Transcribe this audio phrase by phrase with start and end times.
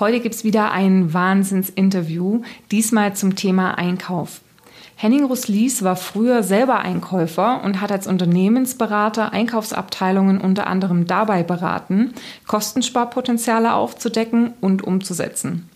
[0.00, 4.40] Heute gibt es wieder ein Wahnsinnsinterview, diesmal zum Thema Einkauf.
[4.96, 12.14] Henning Ruslies war früher selber Einkäufer und hat als Unternehmensberater Einkaufsabteilungen unter anderem dabei beraten,
[12.46, 15.68] Kostensparpotenziale aufzudecken und umzusetzen.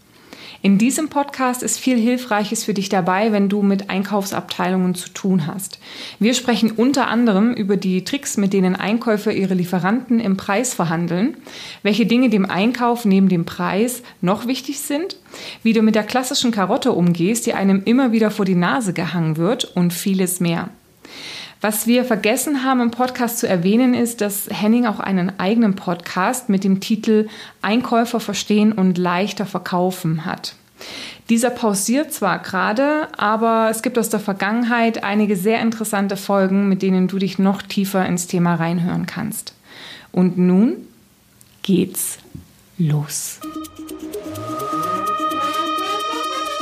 [0.65, 5.47] In diesem Podcast ist viel Hilfreiches für dich dabei, wenn du mit Einkaufsabteilungen zu tun
[5.47, 5.79] hast.
[6.19, 11.37] Wir sprechen unter anderem über die Tricks, mit denen Einkäufer ihre Lieferanten im Preis verhandeln,
[11.83, 15.19] welche Dinge dem Einkauf neben dem Preis noch wichtig sind,
[15.63, 19.37] wie du mit der klassischen Karotte umgehst, die einem immer wieder vor die Nase gehangen
[19.37, 20.71] wird und vieles mehr.
[21.65, 26.51] Was wir vergessen haben im Podcast zu erwähnen, ist, dass Henning auch einen eigenen Podcast
[26.51, 27.27] mit dem Titel
[27.63, 30.57] Einkäufer verstehen und leichter verkaufen hat.
[31.31, 36.83] Dieser pausiert zwar gerade, aber es gibt aus der Vergangenheit einige sehr interessante Folgen, mit
[36.83, 39.55] denen du dich noch tiefer ins Thema reinhören kannst.
[40.13, 40.77] Und nun
[41.63, 42.19] geht's
[42.77, 43.41] los.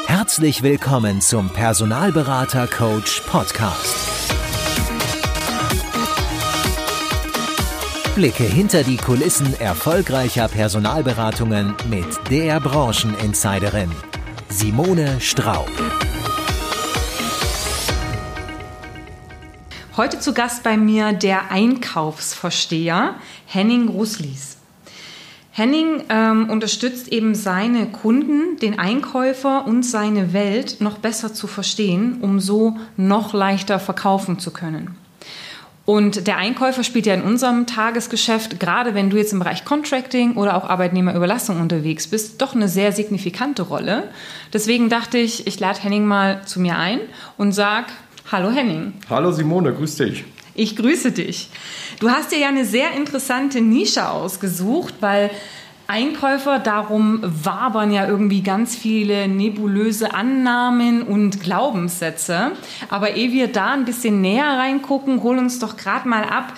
[0.07, 4.12] Herzlich willkommen zum Personalberater Coach Podcast.
[8.15, 13.91] Blicke hinter die Kulissen erfolgreicher Personalberatungen mit der Brancheninsiderin
[14.51, 15.71] Simone Straub.
[19.97, 23.15] Heute zu Gast bei mir der Einkaufsversteher
[23.47, 24.59] Henning Ruslis.
[25.51, 32.19] Henning ähm, unterstützt eben seine Kunden, den Einkäufer und seine Welt noch besser zu verstehen,
[32.21, 35.02] um so noch leichter verkaufen zu können.
[35.85, 40.37] Und der Einkäufer spielt ja in unserem Tagesgeschäft, gerade wenn du jetzt im Bereich Contracting
[40.37, 44.05] oder auch Arbeitnehmerüberlassung unterwegs bist, doch eine sehr signifikante Rolle.
[44.53, 47.01] Deswegen dachte ich, ich lade Henning mal zu mir ein
[47.37, 47.87] und sag,
[48.31, 48.93] hallo Henning.
[49.11, 50.25] Hallo Simone, grüß dich.
[50.55, 51.49] Ich grüße dich.
[51.99, 55.31] Du hast dir ja eine sehr interessante Nische ausgesucht, weil
[55.93, 62.53] Einkäufer, darum wabern ja irgendwie ganz viele nebulöse Annahmen und Glaubenssätze.
[62.89, 66.55] Aber ehe wir da ein bisschen näher reingucken, hol uns doch gerade mal ab.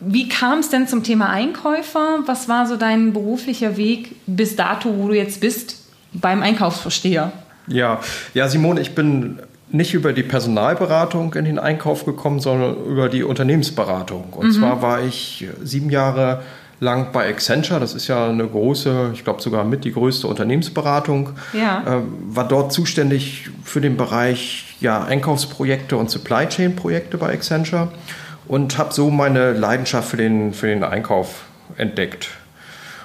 [0.00, 2.18] Wie kam es denn zum Thema Einkäufer?
[2.26, 7.32] Was war so dein beruflicher Weg bis dato, wo du jetzt bist beim Einkaufsversteher?
[7.66, 8.00] Ja,
[8.34, 9.38] ja, Simone, ich bin
[9.70, 14.32] nicht über die Personalberatung in den Einkauf gekommen, sondern über die Unternehmensberatung.
[14.32, 14.52] Und mhm.
[14.52, 16.42] zwar war ich sieben Jahre
[16.80, 17.80] lang bei Accenture.
[17.80, 21.30] Das ist ja eine große, ich glaube sogar mit die größte Unternehmensberatung.
[21.52, 21.82] Ja.
[21.82, 27.88] Äh, war dort zuständig für den Bereich ja, Einkaufsprojekte und Supply Chain Projekte bei Accenture
[28.46, 31.44] und habe so meine Leidenschaft für den, für den Einkauf
[31.76, 32.30] entdeckt.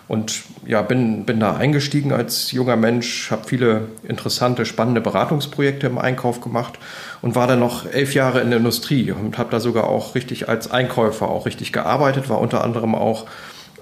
[0.07, 5.97] Und ja, bin, bin da eingestiegen als junger Mensch, habe viele interessante, spannende Beratungsprojekte im
[5.97, 6.73] Einkauf gemacht
[7.21, 10.49] und war dann noch elf Jahre in der Industrie und habe da sogar auch richtig
[10.49, 13.25] als Einkäufer auch richtig gearbeitet, war unter anderem auch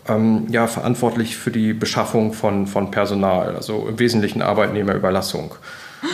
[0.08, 5.56] ähm, ja, verantwortlich für die Beschaffung von, von Personal, also im Wesentlichen Arbeitnehmerüberlassung.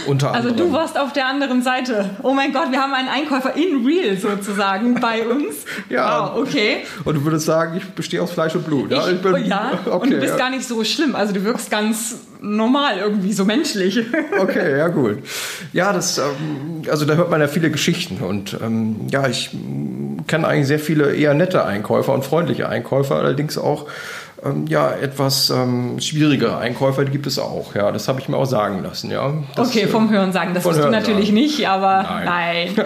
[0.05, 2.09] Unter also du warst auf der anderen Seite.
[2.21, 5.65] Oh mein Gott, wir haben einen Einkäufer in real sozusagen bei uns.
[5.89, 6.33] ja.
[6.33, 6.83] Wow, okay.
[7.05, 8.91] Und du würdest sagen, ich bestehe aus Fleisch und Blut.
[8.91, 10.37] Ich, ich bin, ja, okay, und du bist ja.
[10.37, 11.15] gar nicht so schlimm.
[11.15, 13.99] Also du wirkst ganz normal irgendwie, so menschlich.
[14.39, 15.19] okay, ja gut.
[15.73, 18.17] Ja, das, ähm, also da hört man ja viele Geschichten.
[18.23, 19.51] Und ähm, ja, ich
[20.27, 23.87] kenne eigentlich sehr viele eher nette Einkäufer und freundliche Einkäufer, allerdings auch
[24.43, 27.73] ähm, ja, etwas ähm, schwierigere Einkäufer, die gibt es auch.
[27.73, 29.09] Ja, das habe ich mir auch sagen lassen.
[29.09, 29.33] Ja.
[29.55, 32.69] Das, okay, vom Hören sagen, das wirst du natürlich nicht, aber nein.
[32.75, 32.85] nein.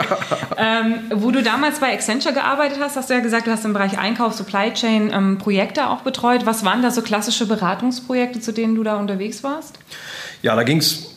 [1.11, 3.73] ähm, wo du damals bei Accenture gearbeitet hast, hast du ja gesagt, du hast im
[3.73, 6.45] Bereich Einkauf, Supply Chain ähm, Projekte auch betreut.
[6.45, 9.78] Was waren da so klassische Beratungsprojekte, zu denen du da unterwegs warst?
[10.41, 11.12] Ja, da ging es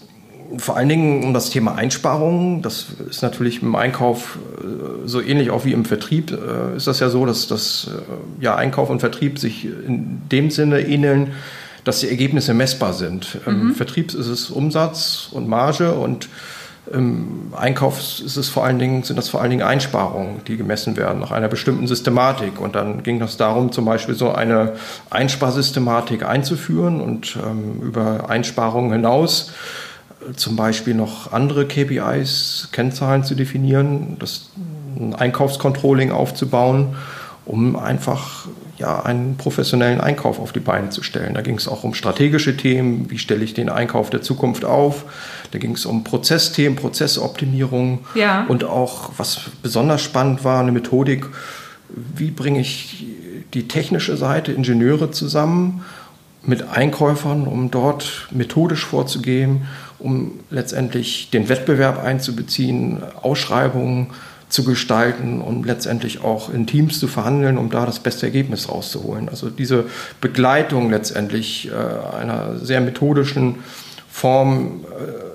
[0.58, 2.62] vor allen Dingen um das Thema Einsparungen.
[2.62, 6.32] Das ist natürlich im Einkauf äh, so ähnlich auch wie im Vertrieb.
[6.32, 10.50] Äh, ist das ja so, dass das äh, ja, Einkauf und Vertrieb sich in dem
[10.50, 11.32] Sinne ähneln,
[11.84, 13.38] dass die Ergebnisse messbar sind.
[13.46, 13.74] Im mhm.
[13.74, 16.28] Vertrieb ist es Umsatz und Marge und
[16.92, 20.96] im Einkauf ist es vor allen Dingen, sind das vor allen Dingen Einsparungen, die gemessen
[20.96, 22.60] werden nach einer bestimmten Systematik.
[22.60, 24.74] Und dann ging es darum, zum Beispiel so eine
[25.10, 29.52] Einsparsystematik einzuführen und ähm, über Einsparungen hinaus
[30.36, 34.50] zum Beispiel noch andere KPIs, Kennzahlen zu definieren, das
[35.16, 36.96] Einkaufscontrolling aufzubauen,
[37.44, 38.46] um einfach
[38.78, 41.34] ja, einen professionellen Einkauf auf die Beine zu stellen.
[41.34, 45.04] Da ging es auch um strategische Themen, wie stelle ich den Einkauf der Zukunft auf.
[45.52, 48.44] Da ging es um Prozessthemen, Prozessoptimierung ja.
[48.48, 51.26] und auch, was besonders spannend war, eine Methodik,
[51.88, 53.06] wie bringe ich
[53.52, 55.84] die technische Seite, Ingenieure zusammen
[56.42, 59.66] mit Einkäufern, um dort methodisch vorzugehen,
[59.98, 64.10] um letztendlich den Wettbewerb einzubeziehen, Ausschreibungen
[64.54, 69.28] zu gestalten und letztendlich auch in Teams zu verhandeln, um da das beste Ergebnis rauszuholen.
[69.28, 69.86] Also diese
[70.20, 73.56] Begleitung letztendlich äh, einer sehr methodischen
[74.08, 75.34] Form äh,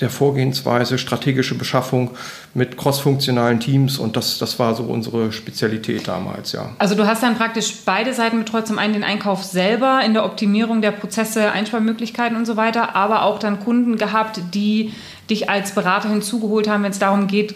[0.00, 2.12] der Vorgehensweise, strategische Beschaffung
[2.54, 6.70] mit crossfunktionalen Teams und das, das war so unsere Spezialität damals, ja.
[6.78, 10.24] Also du hast dann praktisch beide Seiten betreut, zum einen den Einkauf selber in der
[10.24, 14.92] Optimierung der Prozesse, Einsparmöglichkeiten und so weiter, aber auch dann Kunden gehabt, die
[15.30, 17.54] dich als Berater hinzugeholt haben, wenn es darum geht,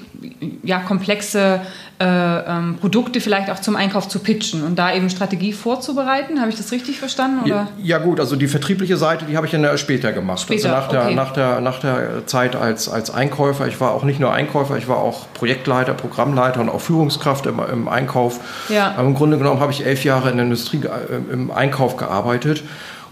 [0.63, 1.61] ja, komplexe
[2.01, 6.41] äh, ähm, Produkte vielleicht auch zum Einkauf zu pitchen und da eben Strategie vorzubereiten.
[6.41, 7.45] Habe ich das richtig verstanden?
[7.45, 7.49] Oder?
[7.49, 10.41] Ja, ja, gut, also die vertriebliche Seite, die habe ich dann später gemacht.
[10.41, 11.15] Später, also nach der, okay.
[11.15, 13.67] nach der, nach der Zeit als, als Einkäufer.
[13.67, 17.61] Ich war auch nicht nur Einkäufer, ich war auch Projektleiter, Programmleiter und auch Führungskraft im,
[17.71, 18.41] im Einkauf.
[18.69, 18.95] Ja.
[18.97, 22.63] Aber im Grunde genommen habe ich elf Jahre in der Industrie äh, im Einkauf gearbeitet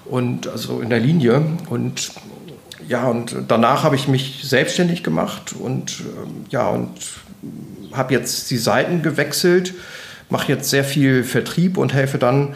[0.05, 2.12] und also in der Linie und
[2.88, 6.91] ja, und danach habe ich mich selbstständig gemacht und ähm, ja, und
[7.93, 9.75] habe jetzt die Seiten gewechselt,
[10.31, 12.55] mache jetzt sehr viel Vertrieb und helfe dann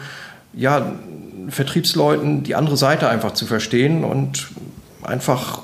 [0.53, 0.93] ja,
[1.49, 4.49] Vertriebsleuten die andere Seite einfach zu verstehen und
[5.03, 5.61] einfach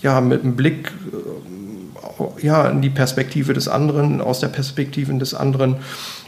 [0.00, 5.34] ja, mit einem Blick äh, ja, in die Perspektive des anderen, aus der Perspektive des
[5.34, 5.76] anderen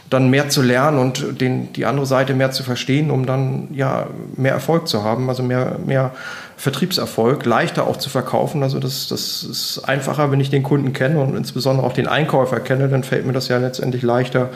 [0.09, 4.07] dann mehr zu lernen und den, die andere Seite mehr zu verstehen, um dann ja
[4.35, 6.11] mehr Erfolg zu haben, also mehr, mehr
[6.59, 8.63] Vertriebserfolg, leichter auch zu verkaufen.
[8.63, 12.59] Also das, das ist einfacher, wenn ich den Kunden kenne und insbesondere auch den Einkäufer
[12.59, 14.49] kenne, dann fällt mir das ja letztendlich leichter,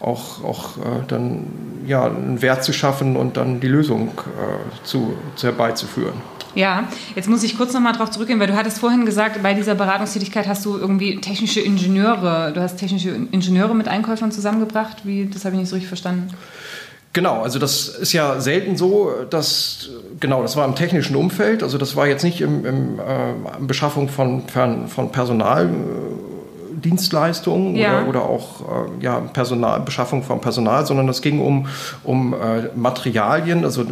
[0.00, 1.46] auch, auch äh, dann
[1.86, 6.14] ja, einen Wert zu schaffen und dann die Lösung äh, zu, zu herbeizuführen.
[6.56, 9.76] Ja, jetzt muss ich kurz nochmal darauf zurückgehen, weil du hattest vorhin gesagt, bei dieser
[9.76, 14.98] Beratungstätigkeit hast du irgendwie technische Ingenieure, du hast technische Ingenieure mit Einkäufern zusammengebracht.
[15.04, 16.34] Wie, das habe ich nicht so richtig verstanden.
[17.14, 19.88] Genau, also das ist ja selten so, dass,
[20.18, 24.08] genau, das war im technischen Umfeld, also das war jetzt nicht im, im äh, Beschaffung
[24.08, 25.70] von, von Personal.
[26.84, 28.02] Dienstleistungen ja.
[28.02, 31.66] oder, oder, auch äh, ja, Personal, Beschaffung von Personal, sondern es ging um,
[32.02, 33.84] um äh, Materialien, also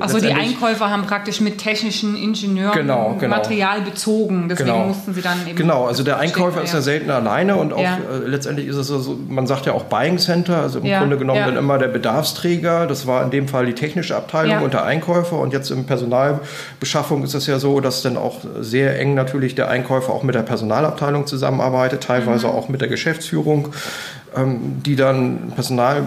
[0.00, 3.36] also die Einkäufer haben praktisch mit technischen Ingenieuren genau, genau.
[3.36, 4.86] Material bezogen, deswegen genau.
[4.86, 5.56] mussten sie dann eben.
[5.56, 7.98] Genau, also der Einkäufer ist ja selten alleine und auch ja.
[7.98, 10.94] äh, letztendlich ist es so, man sagt ja auch Buying Center, also im.
[10.94, 12.86] Grunde genommen dann immer der Bedarfsträger.
[12.86, 17.24] Das war in dem Fall die technische Abteilung und der Einkäufer und jetzt im Personalbeschaffung
[17.24, 20.42] ist es ja so, dass dann auch sehr eng natürlich der Einkäufer auch mit der
[20.42, 22.52] Personalabteilung zusammenarbeitet, teilweise mhm.
[22.52, 23.68] auch mit der Geschäftsführung,
[24.36, 26.04] ähm, die dann Personal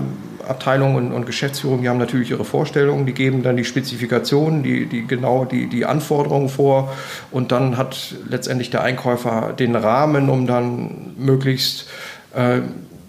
[0.47, 4.85] Abteilung und, und, Geschäftsführung, die haben natürlich ihre Vorstellungen, die geben dann die Spezifikationen, die,
[4.85, 6.94] die genau die, die Anforderungen vor
[7.31, 11.88] und dann hat letztendlich der Einkäufer den Rahmen, um dann möglichst
[12.33, 12.61] äh,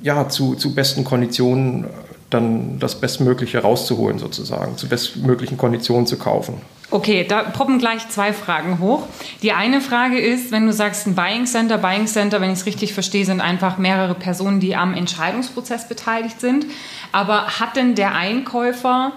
[0.02, 1.86] ja, zu, zu besten Konditionen
[2.30, 6.54] dann das Bestmögliche rauszuholen sozusagen, zu bestmöglichen Konditionen zu kaufen.
[6.90, 9.06] Okay, da poppen gleich zwei Fragen hoch.
[9.42, 12.66] Die eine Frage ist, wenn du sagst ein Buying Center, Buying Center, wenn ich es
[12.66, 16.64] richtig verstehe, sind einfach mehrere Personen, die am Entscheidungsprozess beteiligt sind.
[17.12, 19.12] Aber hat denn der Einkäufer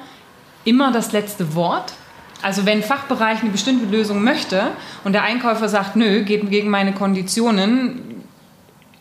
[0.66, 1.94] immer das letzte Wort?
[2.42, 4.72] Also wenn ein Fachbereich eine bestimmte Lösung möchte
[5.06, 8.26] und der Einkäufer sagt, nö, geht gegen meine Konditionen,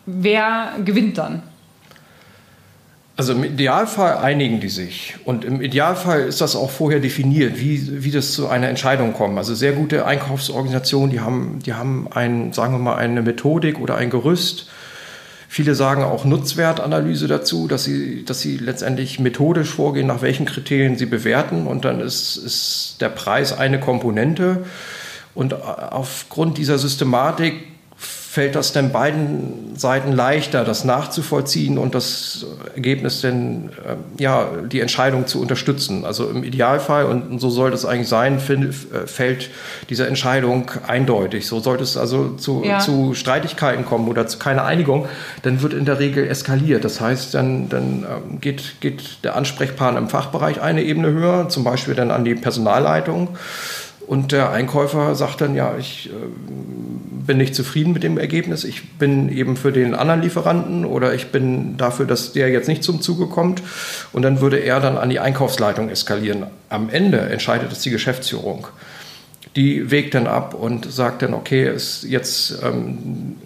[0.05, 1.43] wer gewinnt dann?
[3.17, 5.15] Also im Idealfall einigen die sich.
[5.25, 9.37] Und im Idealfall ist das auch vorher definiert, wie, wie das zu einer Entscheidung kommt.
[9.37, 13.95] Also sehr gute Einkaufsorganisationen, die haben, die haben ein, sagen wir mal, eine Methodik oder
[13.95, 14.69] ein Gerüst.
[15.49, 20.97] Viele sagen auch Nutzwertanalyse dazu, dass sie, dass sie letztendlich methodisch vorgehen, nach welchen Kriterien
[20.97, 21.67] sie bewerten.
[21.67, 24.63] Und dann ist, ist der Preis eine Komponente.
[25.35, 27.55] Und aufgrund dieser Systematik
[28.31, 32.45] fällt das denn beiden Seiten leichter, das nachzuvollziehen und das
[32.75, 36.05] Ergebnis denn, äh, ja, die Entscheidung zu unterstützen.
[36.05, 39.49] Also im Idealfall, und so sollte es eigentlich sein, äh, fällt
[39.89, 41.45] diese Entscheidung eindeutig.
[41.45, 42.79] So sollte es also zu, ja.
[42.79, 45.09] zu Streitigkeiten kommen oder zu keiner Einigung,
[45.41, 46.85] dann wird in der Regel eskaliert.
[46.85, 51.65] Das heißt, dann, dann ähm, geht, geht der Ansprechpartner im Fachbereich eine Ebene höher, zum
[51.65, 53.35] Beispiel dann an die Personalleitung.
[54.11, 56.11] Und der Einkäufer sagt dann, ja, ich äh,
[57.25, 61.27] bin nicht zufrieden mit dem Ergebnis, ich bin eben für den anderen Lieferanten oder ich
[61.27, 63.63] bin dafür, dass der jetzt nicht zum Zuge kommt.
[64.11, 66.47] Und dann würde er dann an die Einkaufsleitung eskalieren.
[66.67, 68.67] Am Ende entscheidet es die Geschäftsführung.
[69.55, 73.37] Die wägt dann ab und sagt dann, okay, ist jetzt ähm,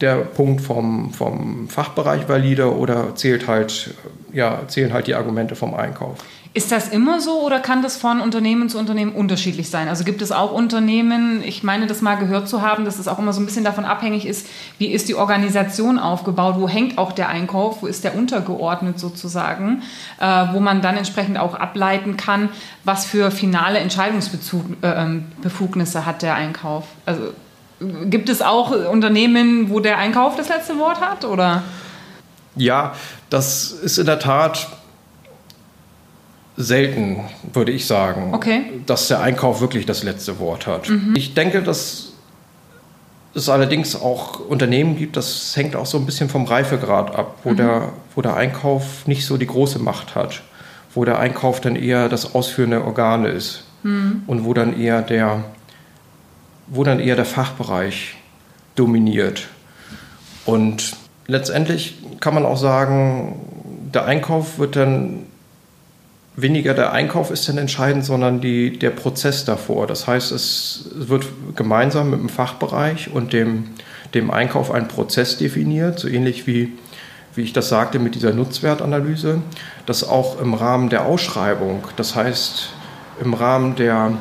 [0.00, 3.90] der Punkt vom, vom Fachbereich valide oder zählt halt,
[4.32, 6.16] ja, zählen halt die Argumente vom Einkauf.
[6.56, 9.88] Ist das immer so oder kann das von Unternehmen zu Unternehmen unterschiedlich sein?
[9.88, 13.18] Also gibt es auch Unternehmen, ich meine das mal gehört zu haben, dass es auch
[13.18, 14.46] immer so ein bisschen davon abhängig ist,
[14.78, 19.82] wie ist die Organisation aufgebaut, wo hängt auch der Einkauf, wo ist der untergeordnet sozusagen,
[20.20, 22.50] äh, wo man dann entsprechend auch ableiten kann,
[22.84, 26.84] was für finale Entscheidungsbefugnisse äh, hat der Einkauf.
[27.04, 27.32] Also
[28.04, 31.64] gibt es auch Unternehmen, wo der Einkauf das letzte Wort hat oder?
[32.54, 32.92] Ja,
[33.28, 34.68] das ist in der Tat
[36.56, 37.20] selten,
[37.52, 38.62] würde ich sagen, okay.
[38.86, 40.88] dass der Einkauf wirklich das letzte Wort hat.
[40.88, 41.14] Mhm.
[41.16, 42.12] Ich denke, dass
[43.34, 47.50] es allerdings auch Unternehmen gibt, das hängt auch so ein bisschen vom Reifegrad ab, wo,
[47.50, 47.56] mhm.
[47.56, 50.42] der, wo der Einkauf nicht so die große Macht hat,
[50.94, 54.22] wo der Einkauf dann eher das ausführende Organ ist mhm.
[54.28, 55.44] und wo dann eher der,
[56.68, 58.16] wo dann eher der Fachbereich
[58.76, 59.48] dominiert.
[60.46, 60.96] Und
[61.26, 63.40] letztendlich kann man auch sagen,
[63.92, 65.26] der Einkauf wird dann
[66.36, 69.86] weniger der Einkauf ist dann entscheidend, sondern die, der Prozess davor.
[69.86, 73.70] Das heißt, es wird gemeinsam mit dem Fachbereich und dem,
[74.14, 76.72] dem Einkauf ein Prozess definiert, so ähnlich wie,
[77.34, 79.42] wie ich das sagte mit dieser Nutzwertanalyse,
[79.86, 82.70] dass auch im Rahmen der Ausschreibung, das heißt
[83.20, 84.12] im Rahmen der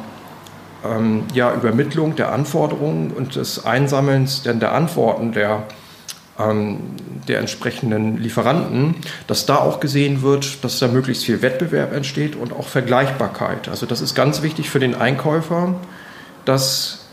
[0.85, 5.63] ähm, ja, Übermittlung der Anforderungen und des Einsammelns denn der Antworten der
[6.37, 8.95] der entsprechenden Lieferanten,
[9.27, 13.69] dass da auch gesehen wird, dass da möglichst viel Wettbewerb entsteht und auch Vergleichbarkeit.
[13.69, 15.75] Also das ist ganz wichtig für den Einkäufer,
[16.45, 17.05] dass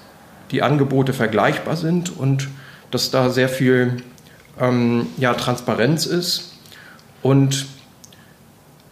[0.51, 2.49] die Angebote vergleichbar sind und
[2.91, 4.03] dass da sehr viel
[4.59, 6.55] ähm, ja, Transparenz ist
[7.23, 7.67] und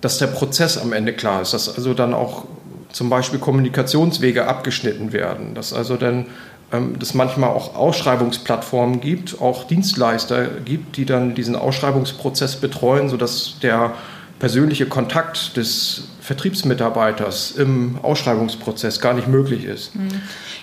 [0.01, 2.45] dass der Prozess am Ende klar ist, dass also dann auch
[2.93, 6.27] zum Beispiel Kommunikationswege abgeschnitten werden, dass also dann
[6.73, 13.57] ähm, es manchmal auch Ausschreibungsplattformen gibt, auch Dienstleister gibt, die dann diesen Ausschreibungsprozess betreuen, sodass
[13.63, 13.95] der
[14.39, 19.95] persönliche Kontakt des Vertriebsmitarbeiters im Ausschreibungsprozess gar nicht möglich ist.
[19.95, 20.09] Hm.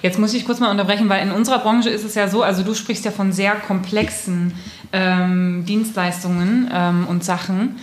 [0.01, 2.61] Jetzt muss ich kurz mal unterbrechen, weil in unserer Branche ist es ja so, also
[2.61, 4.53] du sprichst ja von sehr komplexen
[4.93, 7.77] ähm, Dienstleistungen ähm, und Sachen.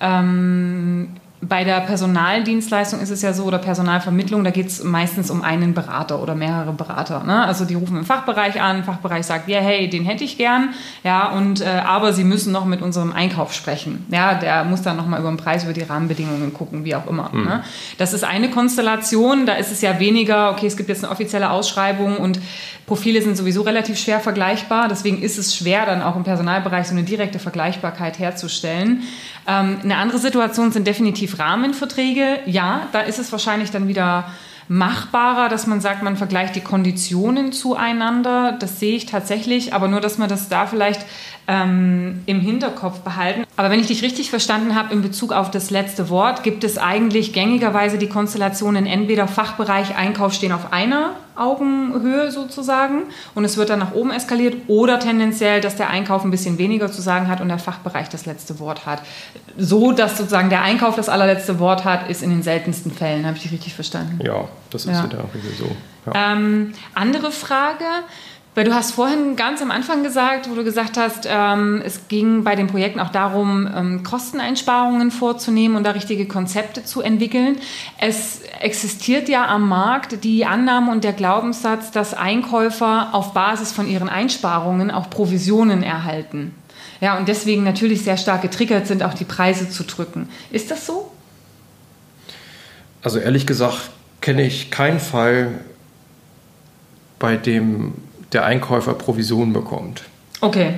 [0.00, 1.10] Ähm,
[1.42, 5.74] bei der Personaldienstleistung ist es ja so, oder Personalvermittlung, da geht es meistens um einen
[5.74, 7.24] Berater oder mehrere Berater.
[7.24, 7.44] Ne?
[7.44, 10.70] Also die rufen im Fachbereich an, Fachbereich sagt, ja, hey, den hätte ich gern,
[11.04, 14.06] ja, und äh, aber sie müssen noch mit unserem Einkauf sprechen.
[14.10, 17.30] Ja, der muss dann nochmal über den Preis, über die Rahmenbedingungen gucken, wie auch immer.
[17.32, 17.44] Mhm.
[17.44, 17.64] Ne?
[17.98, 21.50] Das ist eine Konstellation, da ist es ja weniger, okay, es gibt jetzt eine offizielle
[21.50, 22.40] Ausschreibung und
[22.86, 26.92] Profile sind sowieso relativ schwer vergleichbar, deswegen ist es schwer, dann auch im Personalbereich so
[26.92, 29.02] eine direkte Vergleichbarkeit herzustellen.
[29.48, 32.40] Ähm, eine andere Situation sind definitiv Rahmenverträge.
[32.46, 34.26] Ja, da ist es wahrscheinlich dann wieder
[34.68, 38.56] machbarer, dass man sagt, man vergleicht die Konditionen zueinander.
[38.58, 41.04] Das sehe ich tatsächlich, aber nur, dass man das da vielleicht
[41.48, 43.44] ähm, im Hinterkopf behalten.
[43.56, 46.78] Aber wenn ich dich richtig verstanden habe in Bezug auf das letzte Wort, gibt es
[46.78, 53.70] eigentlich gängigerweise die Konstellationen entweder Fachbereich, Einkauf stehen auf einer Augenhöhe sozusagen und es wird
[53.70, 57.40] dann nach oben eskaliert oder tendenziell, dass der Einkauf ein bisschen weniger zu sagen hat
[57.40, 59.02] und der Fachbereich das letzte Wort hat.
[59.56, 63.26] So, dass sozusagen der Einkauf das allerletzte Wort hat, ist in den seltensten Fällen.
[63.26, 64.18] Habe ich dich richtig verstanden?
[64.24, 65.04] Ja, das ist ja.
[65.04, 65.76] in der Regel so.
[66.06, 66.32] Ja.
[66.32, 67.84] Ähm, andere Frage.
[68.56, 72.42] Weil du hast vorhin ganz am Anfang gesagt, wo du gesagt hast, ähm, es ging
[72.42, 77.58] bei den Projekten auch darum, ähm, Kosteneinsparungen vorzunehmen und da richtige Konzepte zu entwickeln.
[77.98, 83.86] Es existiert ja am Markt die Annahme und der Glaubenssatz, dass Einkäufer auf Basis von
[83.86, 86.54] ihren Einsparungen auch Provisionen erhalten.
[87.02, 90.30] Ja, und deswegen natürlich sehr stark getriggert sind, auch die Preise zu drücken.
[90.50, 91.12] Ist das so?
[93.02, 93.90] Also ehrlich gesagt
[94.22, 95.60] kenne ich keinen Fall,
[97.18, 100.02] bei dem der Einkäufer Provision bekommt.
[100.40, 100.74] Okay.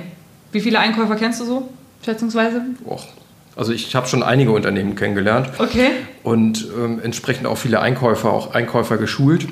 [0.51, 1.69] Wie viele Einkäufer kennst du so,
[2.03, 2.61] schätzungsweise?
[2.85, 3.07] Och.
[3.55, 5.49] Also ich habe schon einige Unternehmen kennengelernt.
[5.57, 5.91] Okay.
[6.23, 9.47] Und ähm, entsprechend auch viele Einkäufer, auch Einkäufer geschult.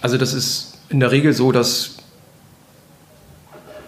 [0.00, 1.96] Also das ist in der Regel so, dass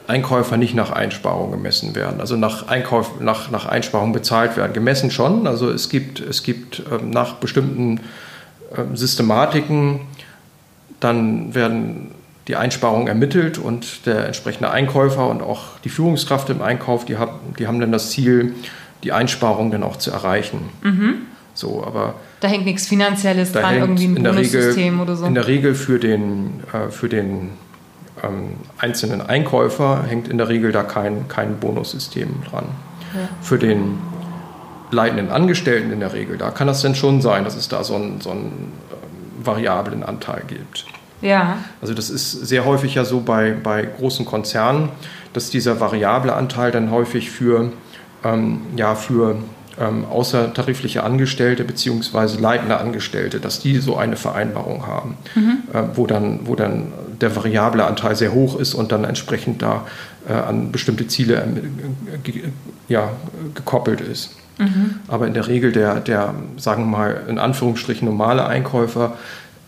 [0.08, 4.72] Einkäufer nicht nach Einsparung gemessen werden, also nach, Einkauf, nach, nach Einsparung bezahlt werden.
[4.72, 8.00] Gemessen schon, also es gibt, es gibt ähm, nach bestimmten
[8.76, 10.00] ähm, Systematiken,
[11.00, 12.15] dann werden
[12.48, 17.54] die Einsparung ermittelt und der entsprechende Einkäufer und auch die Führungskraft im Einkauf, die, haben,
[17.58, 18.54] die haben dann das Ziel,
[19.02, 20.68] die Einsparung dann auch zu erreichen.
[20.82, 21.14] Mhm.
[21.54, 25.24] So, aber da hängt nichts Finanzielles dran, irgendwie ein Bonussystem oder so.
[25.24, 27.50] In der Regel für den, äh, für den
[28.22, 32.66] ähm, einzelnen Einkäufer hängt in der Regel da kein, kein Bonussystem dran.
[33.14, 33.28] Ja.
[33.40, 33.98] Für den
[34.90, 37.94] leitenden Angestellten in der Regel, da kann das denn schon sein, dass es da so
[37.94, 40.86] einen, so einen äh, variablen Anteil gibt.
[41.22, 41.58] Ja.
[41.80, 44.90] Also das ist sehr häufig ja so bei, bei großen Konzernen,
[45.32, 47.72] dass dieser variable Anteil dann häufig für,
[48.24, 49.36] ähm, ja, für
[49.78, 52.40] ähm, außertarifliche Angestellte bzw.
[52.40, 55.58] leitende Angestellte, dass die so eine Vereinbarung haben, mhm.
[55.72, 59.86] äh, wo, dann, wo dann der variable Anteil sehr hoch ist und dann entsprechend da
[60.28, 62.30] äh, an bestimmte Ziele äh,
[62.88, 63.10] ja,
[63.54, 64.36] gekoppelt ist.
[64.58, 65.00] Mhm.
[65.08, 69.14] Aber in der Regel der, der, sagen wir mal, in Anführungsstrichen normale Einkäufer,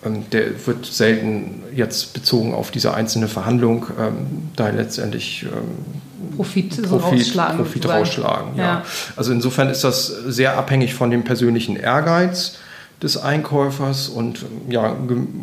[0.04, 6.98] der wird selten jetzt bezogen auf diese einzelne Verhandlung ähm, da letztendlich ähm, Profit, so
[6.98, 7.56] Profit rausschlagen.
[7.58, 8.64] Profit rausschlagen ja.
[8.64, 8.84] ja.
[9.16, 12.58] Also insofern ist das sehr abhängig von dem persönlichen Ehrgeiz
[13.02, 14.96] des Einkäufers und ja,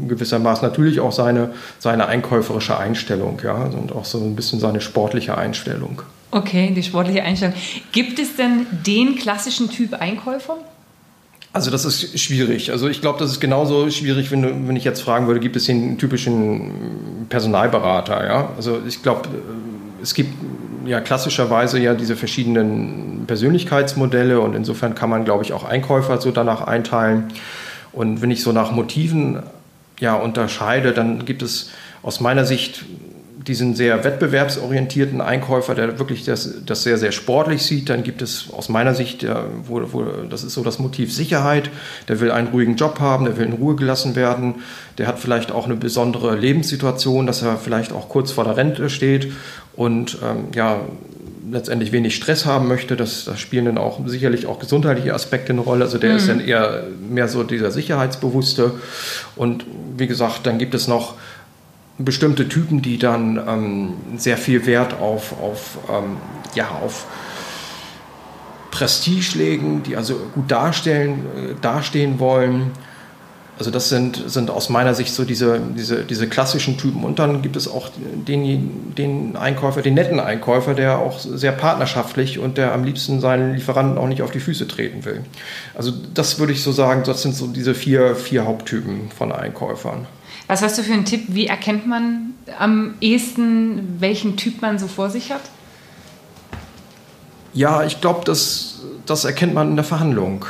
[0.07, 5.37] gewissermaßen natürlich auch seine, seine einkäuferische Einstellung, ja, und auch so ein bisschen seine sportliche
[5.37, 6.01] Einstellung.
[6.31, 7.55] Okay, die sportliche Einstellung.
[7.93, 10.57] Gibt es denn den klassischen Typ Einkäufer?
[11.55, 12.73] Also das ist schwierig.
[12.73, 15.55] Also ich glaube, das ist genauso schwierig, wenn, du, wenn ich jetzt fragen würde, gibt
[15.55, 18.27] es den typischen Personalberater?
[18.27, 18.49] Ja?
[18.57, 19.29] Also ich glaube,
[20.03, 20.33] es gibt
[20.85, 26.31] ja klassischerweise ja diese verschiedenen Persönlichkeitsmodelle und insofern kann man, glaube ich, auch Einkäufer so
[26.31, 27.29] danach einteilen.
[27.93, 29.41] Und wenn ich so nach Motiven
[29.97, 31.69] ja unterscheide, dann gibt es
[32.03, 32.83] aus meiner Sicht
[33.47, 37.89] diesen sehr wettbewerbsorientierten Einkäufer, der wirklich das, das sehr, sehr sportlich sieht.
[37.89, 39.25] Dann gibt es aus meiner Sicht,
[39.63, 41.69] wo, wo, das ist so das Motiv Sicherheit.
[42.07, 44.55] Der will einen ruhigen Job haben, der will in Ruhe gelassen werden.
[44.97, 48.89] Der hat vielleicht auch eine besondere Lebenssituation, dass er vielleicht auch kurz vor der Rente
[48.89, 49.31] steht
[49.75, 50.81] und ähm, ja,
[51.51, 52.95] letztendlich wenig Stress haben möchte.
[52.95, 55.85] Das, das, spielen dann auch sicherlich auch gesundheitliche Aspekte eine Rolle.
[55.85, 56.17] Also der mhm.
[56.17, 58.71] ist dann eher mehr so dieser Sicherheitsbewusste.
[59.35, 59.65] Und
[59.97, 61.15] wie gesagt, dann gibt es noch
[61.97, 66.17] bestimmte Typen, die dann ähm, sehr viel Wert auf, auf, ähm,
[66.53, 67.05] ja, auf
[68.71, 72.71] Prestige legen, die also gut darstellen, äh, dastehen wollen.
[73.57, 77.05] Also das sind, sind aus meiner Sicht so diese, diese, diese klassischen Typen.
[77.05, 82.37] Und dann gibt es auch den, den Einkäufer, den netten Einkäufer, der auch sehr partnerschaftlich
[82.37, 85.23] und der am liebsten seinen Lieferanten auch nicht auf die Füße treten will.
[85.73, 90.05] Also das würde ich so sagen, das sind so diese vier, vier Haupttypen von Einkäufern.
[90.47, 91.25] Was hast du für einen Tipp?
[91.29, 95.41] Wie erkennt man am ehesten, welchen Typ man so vor sich hat?
[97.53, 100.45] Ja, ich glaube, das, das erkennt man in der Verhandlung.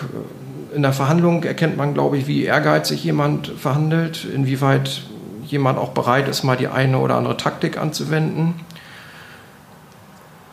[0.76, 5.04] In der Verhandlung erkennt man, glaube ich, wie ehrgeizig jemand verhandelt, inwieweit
[5.46, 8.56] jemand auch bereit ist, mal die eine oder andere Taktik anzuwenden.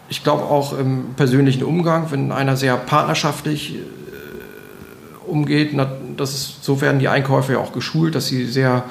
[0.08, 3.78] Ich glaube auch im persönlichen Umgang, wenn einer sehr partnerschaftlich äh,
[5.26, 5.74] umgeht,
[6.18, 8.84] das ist, so werden die Einkäufer ja auch geschult, dass sie sehr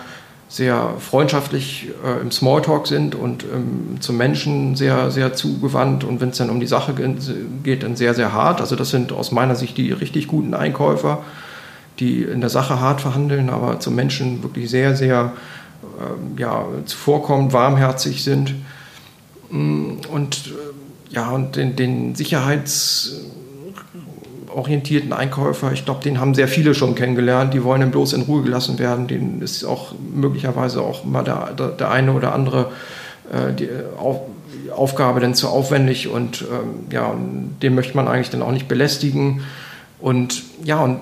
[0.51, 6.31] sehr freundschaftlich äh, im Smalltalk sind und ähm, zum Menschen sehr, sehr zugewandt und wenn
[6.31, 6.94] es dann um die Sache
[7.64, 8.59] geht, dann sehr, sehr hart.
[8.59, 11.24] Also das sind aus meiner Sicht die richtig guten Einkäufer,
[12.00, 15.31] die in der Sache hart verhandeln, aber zum Menschen wirklich sehr, sehr
[15.83, 18.55] äh, ja, zuvorkommend, warmherzig sind.
[19.51, 23.22] Mm, und äh, ja, und den, den Sicherheits
[24.53, 28.22] orientierten Einkäufer, ich glaube, den haben sehr viele schon kennengelernt, die wollen dann bloß in
[28.24, 32.72] Ruhe gelassen werden, denen ist auch möglicherweise auch mal der, der, der eine oder andere
[33.31, 34.22] äh, die auf,
[34.75, 37.14] Aufgabe dann zu aufwendig und ähm, ja,
[37.61, 39.42] den möchte man eigentlich dann auch nicht belästigen.
[40.00, 41.00] Und ja, und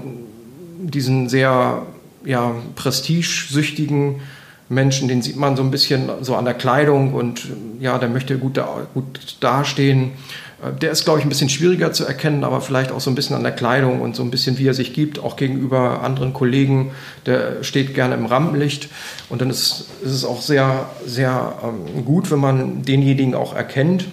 [0.79, 1.83] diesen sehr
[2.25, 4.21] ja, prestigesüchtigen
[4.69, 7.47] Menschen, den sieht man so ein bisschen so an der Kleidung und
[7.79, 10.11] ja, der möchte gut, da, gut dastehen.
[10.11, 10.48] äh,
[10.81, 13.35] der ist, glaube ich, ein bisschen schwieriger zu erkennen, aber vielleicht auch so ein bisschen
[13.35, 16.91] an der Kleidung und so ein bisschen, wie er sich gibt, auch gegenüber anderen Kollegen.
[17.25, 18.89] Der steht gerne im Rampenlicht.
[19.29, 24.05] Und dann ist, ist es auch sehr, sehr ähm, gut, wenn man denjenigen auch erkennt.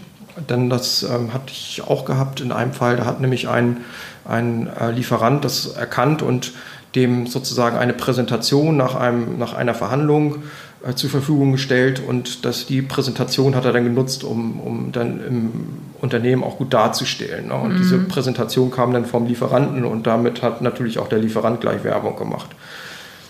[0.49, 2.97] Denn das ähm, hatte ich auch gehabt in einem Fall.
[2.97, 3.79] Da hat nämlich ein,
[4.25, 6.53] ein äh, Lieferant das erkannt und
[6.95, 10.39] dem sozusagen eine Präsentation nach, einem, nach einer Verhandlung äh,
[10.95, 15.51] zur Verfügung gestellt und dass die Präsentation hat er dann genutzt, um, um dann im
[16.01, 17.49] Unternehmen auch gut darzustellen.
[17.49, 17.55] Ne?
[17.55, 17.79] Und mhm.
[17.79, 22.17] diese Präsentation kam dann vom Lieferanten und damit hat natürlich auch der Lieferant gleich Werbung
[22.17, 22.51] gemacht.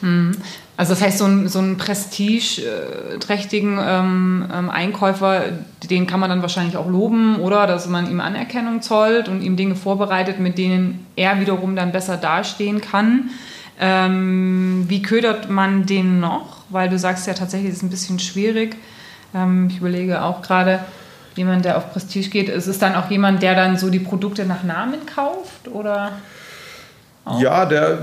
[0.02, 0.32] Mhm.
[0.76, 5.44] Also das heißt, so einen, so einen prestigeträchtigen ähm, ähm, Einkäufer,
[5.88, 7.66] den kann man dann wahrscheinlich auch loben, oder?
[7.66, 12.18] Dass man ihm Anerkennung zollt und ihm Dinge vorbereitet, mit denen er wiederum dann besser
[12.18, 13.30] dastehen kann.
[13.80, 16.55] Ähm, wie ködert man den noch?
[16.68, 18.76] Weil du sagst ja tatsächlich, es ist ein bisschen schwierig.
[19.34, 20.80] Ähm, ich überlege auch gerade,
[21.36, 24.44] jemand, der auf Prestige geht, ist es dann auch jemand, der dann so die Produkte
[24.44, 25.68] nach Namen kauft?
[25.68, 26.12] Oder?
[27.24, 27.40] Auch?
[27.40, 27.98] Ja, der,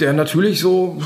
[0.00, 1.00] der natürlich so,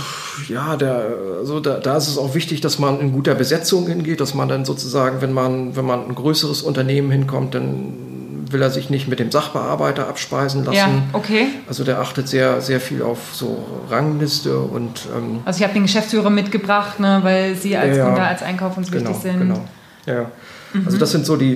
[0.48, 1.06] ja, der,
[1.38, 4.48] also da, da ist es auch wichtig, dass man in guter Besetzung hingeht, dass man
[4.48, 8.07] dann sozusagen, wenn man, wenn man ein größeres Unternehmen hinkommt, dann
[8.52, 10.76] will er sich nicht mit dem Sachbearbeiter abspeisen lassen.
[10.76, 11.48] Ja, okay.
[11.68, 15.06] Also der achtet sehr, sehr viel auf so Rangliste und.
[15.16, 18.76] Ähm, also ich habe den Geschäftsführer mitgebracht, ne, weil Sie als ja, Kunde, als Einkauf
[18.76, 19.38] uns genau, wichtig sind.
[19.40, 19.64] Genau.
[20.06, 20.30] Ja.
[20.72, 20.82] Mhm.
[20.86, 21.54] Also das sind so die,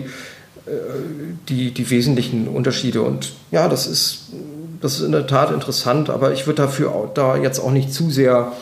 [0.67, 0.71] äh,
[1.49, 3.03] die, die wesentlichen Unterschiede.
[3.03, 4.31] Und ja, das ist,
[4.81, 7.93] das ist in der Tat interessant, aber ich würde dafür auch, da jetzt auch nicht
[7.93, 8.53] zu sehr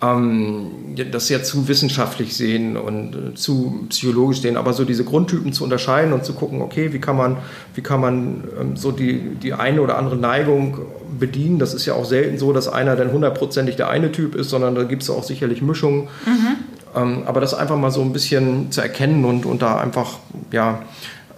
[0.00, 0.70] ähm,
[1.10, 5.64] das ja zu wissenschaftlich sehen und äh, zu psychologisch sehen, aber so diese Grundtypen zu
[5.64, 7.38] unterscheiden und zu gucken, okay, wie kann man,
[7.74, 10.78] wie kann man ähm, so die, die eine oder andere Neigung
[11.18, 11.58] bedienen.
[11.58, 14.76] Das ist ja auch selten so, dass einer dann hundertprozentig der eine Typ ist, sondern
[14.76, 16.08] da gibt es auch sicherlich Mischungen.
[16.24, 16.56] Mhm.
[16.94, 20.18] Ähm, aber das einfach mal so ein bisschen zu erkennen und, und da einfach,
[20.52, 20.82] ja,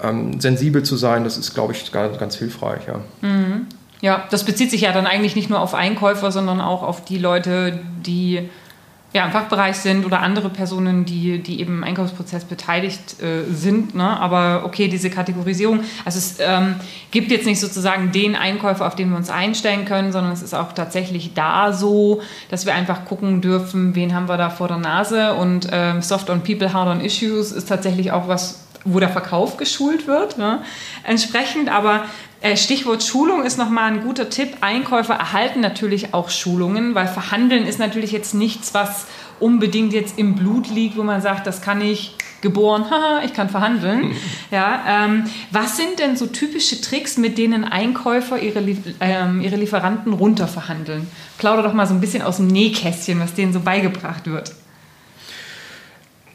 [0.03, 2.83] ähm, sensibel zu sein, das ist, glaube ich, ganz, ganz hilfreich.
[2.87, 3.01] Ja.
[3.27, 3.67] Mhm.
[4.01, 7.19] Ja, das bezieht sich ja dann eigentlich nicht nur auf Einkäufer, sondern auch auf die
[7.19, 8.49] Leute, die
[9.13, 13.95] ja, im Fachbereich sind oder andere Personen, die, die eben im Einkaufsprozess beteiligt äh, sind.
[13.97, 14.05] Ne?
[14.05, 16.77] Aber okay, diese Kategorisierung, also es ähm,
[17.11, 20.55] gibt jetzt nicht sozusagen den Einkäufer, auf den wir uns einstellen können, sondern es ist
[20.55, 24.79] auch tatsächlich da so, dass wir einfach gucken dürfen, wen haben wir da vor der
[24.79, 25.35] Nase.
[25.35, 29.57] Und ähm, Soft on People, Hard on Issues ist tatsächlich auch was, wo der Verkauf
[29.57, 30.39] geschult wird.
[30.39, 30.61] Ne?
[31.03, 32.05] Entsprechend, aber
[32.55, 34.57] Stichwort Schulung ist nochmal ein guter Tipp.
[34.63, 39.07] Einkäufer erhalten natürlich auch Schulungen, weil Verhandeln ist natürlich jetzt nichts, was
[39.41, 43.49] unbedingt jetzt im Blut liegt, wo man sagt, das kann ich geboren, haha, ich kann
[43.49, 44.13] verhandeln.
[44.51, 48.61] Ja, ähm, was sind denn so typische Tricks, mit denen Einkäufer ihre,
[48.99, 51.07] ähm, ihre Lieferanten runterverhandeln?
[51.39, 54.53] Plauder doch mal so ein bisschen aus dem Nähkästchen, was denen so beigebracht wird.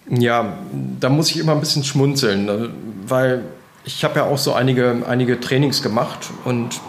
[0.10, 0.60] Ja,
[1.02, 2.70] da muss ich immer ein bisschen schmunzeln, ne,
[3.06, 3.44] weil
[3.86, 6.82] ich habe ja auch so einige, einige Trainings gemacht und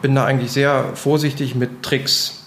[0.00, 2.40] bin da eigentlich sehr vorsichtig mit Tricks.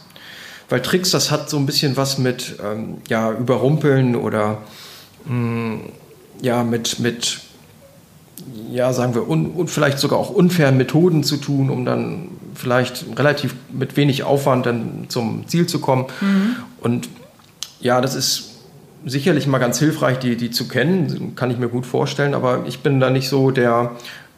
[0.70, 4.60] Weil Tricks, das hat so ein bisschen was mit ähm, ja, Überrumpeln oder
[5.26, 5.80] mh, mm,
[6.42, 7.40] ja, mit, mit
[8.72, 13.06] ja, sagen wir, un, und vielleicht sogar auch unfairen Methoden zu tun, um dann vielleicht
[13.18, 16.06] relativ mit wenig Aufwand dann zum Ziel zu kommen.
[16.20, 16.56] Mhm.
[16.82, 17.10] Und
[17.80, 18.55] ja, das ist
[19.06, 22.80] sicherlich mal ganz hilfreich, die, die zu kennen, kann ich mir gut vorstellen, aber ich
[22.80, 23.92] bin da nicht so der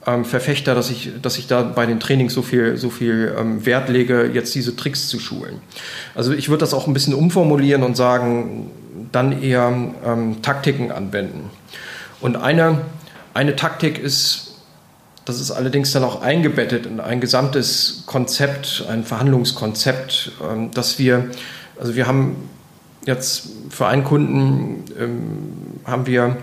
[0.06, 3.66] ähm, Verfechter, dass ich, dass ich da bei den Trainings so viel, so viel ähm,
[3.66, 5.62] Wert lege, jetzt diese Tricks zu schulen.
[6.16, 8.72] Also ich würde das auch ein bisschen umformulieren und sagen,
[9.12, 9.74] dann eher
[10.06, 11.50] ähm, Taktiken anwenden.
[12.20, 12.82] Und eine,
[13.34, 14.56] eine Taktik ist,
[15.24, 21.30] das ist allerdings dann auch eingebettet in ein gesamtes Konzept, ein Verhandlungskonzept, ähm, dass wir,
[21.80, 22.36] also wir haben
[23.08, 26.38] jetzt für einen Kunden ähm, haben wir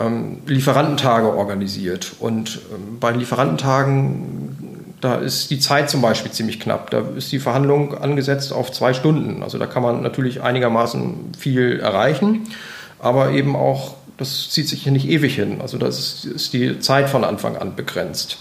[0.00, 2.12] ähm, Lieferantentage organisiert.
[2.18, 6.90] Und ähm, bei Lieferantentagen, da ist die Zeit zum Beispiel ziemlich knapp.
[6.90, 9.42] Da ist die Verhandlung angesetzt auf zwei Stunden.
[9.42, 12.48] Also da kann man natürlich einigermaßen viel erreichen,
[12.98, 15.60] aber eben auch, das zieht sich hier nicht ewig hin.
[15.60, 18.38] Also ist, ist die Zeit von Anfang an begrenzt.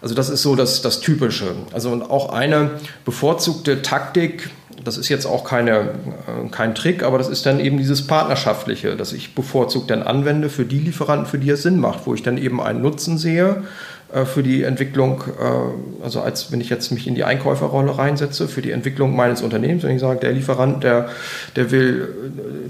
[0.00, 1.54] Also das ist so das, das Typische.
[1.72, 2.72] Also und auch eine
[3.06, 4.50] bevorzugte Taktik,
[4.84, 8.96] das ist jetzt auch keine, äh, kein Trick, aber das ist dann eben dieses Partnerschaftliche,
[8.96, 12.22] das ich bevorzugt dann anwende für die Lieferanten, für die es Sinn macht, wo ich
[12.22, 13.64] dann eben einen Nutzen sehe
[14.12, 18.46] äh, für die Entwicklung, äh, also als wenn ich jetzt mich in die Einkäuferrolle reinsetze,
[18.46, 21.08] für die Entwicklung meines Unternehmens, wenn ich sage, der Lieferant, der,
[21.56, 22.08] der will,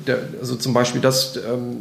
[0.06, 1.76] der, also zum Beispiel das ähm,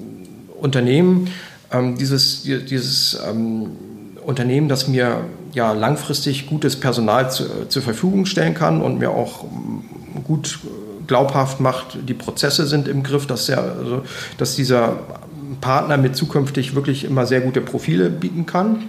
[0.59, 1.29] Unternehmen,
[1.71, 3.71] ähm, dieses, dieses ähm,
[4.25, 5.21] Unternehmen, das mir
[5.53, 9.45] ja langfristig gutes Personal zu, zur Verfügung stellen kann und mir auch
[10.23, 10.59] gut
[11.07, 14.03] glaubhaft macht, die Prozesse sind im Griff, dass, der, also,
[14.37, 14.97] dass dieser
[15.61, 18.83] Partner mit zukünftig wirklich immer sehr gute Profile bieten kann.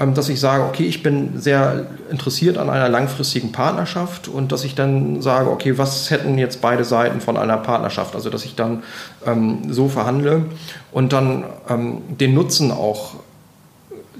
[0.00, 4.64] Ähm, dass ich sage, okay, ich bin sehr interessiert an einer langfristigen Partnerschaft und dass
[4.64, 8.14] ich dann sage, okay, was hätten jetzt beide Seiten von einer Partnerschaft?
[8.14, 8.82] Also dass ich dann
[9.26, 10.46] ähm, so verhandle
[10.90, 13.14] und dann ähm, den Nutzen auch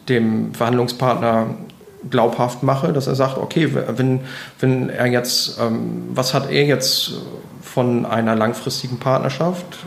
[0.08, 1.46] dem Verhandlungspartner
[2.08, 4.20] glaubhaft mache, dass er sagt, okay, wenn,
[4.58, 7.12] wenn er jetzt, ähm, was hat er jetzt
[7.62, 9.78] von einer langfristigen Partnerschaft?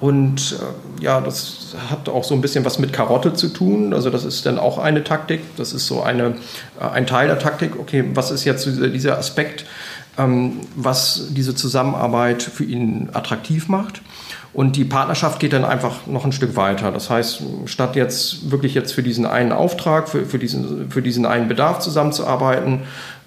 [0.00, 0.58] Und
[1.00, 3.94] äh, ja, das hat auch so ein bisschen was mit Karotte zu tun.
[3.94, 5.40] Also das ist dann auch eine Taktik.
[5.56, 6.36] Das ist so eine,
[6.80, 7.78] äh, ein Teil der Taktik.
[7.78, 9.64] Okay, was ist jetzt dieser Aspekt,
[10.18, 14.02] ähm, was diese Zusammenarbeit für ihn attraktiv macht?
[14.54, 16.92] Und die Partnerschaft geht dann einfach noch ein Stück weiter.
[16.92, 21.26] Das heißt, statt jetzt wirklich jetzt für diesen einen Auftrag, für, für, diesen, für diesen
[21.26, 22.82] einen Bedarf zusammenzuarbeiten,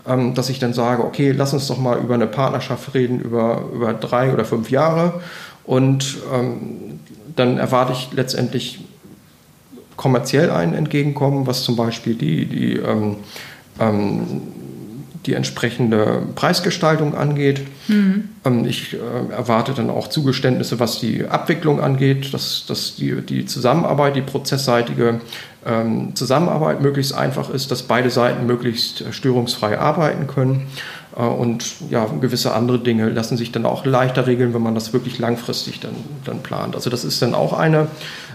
[0.07, 3.65] ähm, dass ich dann sage, okay, lass uns doch mal über eine Partnerschaft reden, über,
[3.73, 5.19] über drei oder fünf Jahre.
[5.65, 7.01] Und ähm,
[7.35, 8.79] dann erwarte ich letztendlich
[9.97, 13.17] kommerziell ein Entgegenkommen, was zum Beispiel die, die ähm,
[13.81, 14.41] ähm
[15.27, 17.61] die entsprechende Preisgestaltung angeht.
[17.87, 18.29] Mhm.
[18.65, 18.97] Ich äh,
[19.31, 25.19] erwarte dann auch Zugeständnisse, was die Abwicklung angeht, dass, dass die, die Zusammenarbeit, die prozessseitige
[25.65, 30.67] ähm, Zusammenarbeit möglichst einfach ist, dass beide Seiten möglichst störungsfrei arbeiten können.
[31.15, 34.93] Äh, und ja, gewisse andere Dinge lassen sich dann auch leichter regeln, wenn man das
[34.93, 36.73] wirklich langfristig dann, dann plant.
[36.75, 37.87] Also das ist dann auch eine,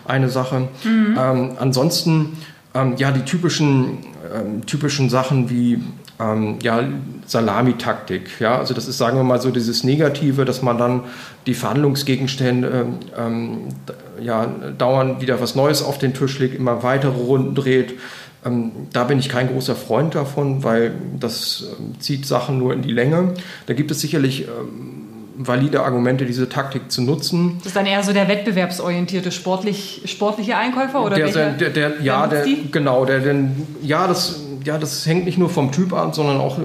[0.05, 0.69] eine Sache.
[0.85, 1.19] Mhm.
[1.19, 2.37] Ähm, ansonsten
[2.75, 3.99] ähm, ja, die typischen,
[4.35, 5.81] ähm, typischen Sachen wie
[6.21, 6.85] ähm, ja,
[7.27, 8.41] Salamitaktik.
[8.41, 8.59] Ja?
[8.59, 11.05] Also das ist, sagen wir mal, so dieses Negative, dass man dann
[11.47, 12.87] die Verhandlungsgegenstände
[13.19, 13.59] ähm,
[14.21, 14.47] ja,
[14.79, 17.95] dauernd wieder was Neues auf den Tisch legt, immer weitere Runden dreht.
[18.45, 22.83] Ähm, da bin ich kein großer Freund davon, weil das ähm, zieht Sachen nur in
[22.83, 23.35] die Länge.
[23.67, 25.03] Da gibt es sicherlich ähm,
[25.37, 27.59] valide Argumente, diese Taktik zu nutzen.
[27.59, 32.27] Das ist dann eher so der wettbewerbsorientierte sportlich, sportliche Einkäufer oder der, der, der, ja,
[32.27, 36.39] der, genau, der, denn ja, das, ja, das hängt nicht nur vom Typ ab, sondern
[36.39, 36.59] auch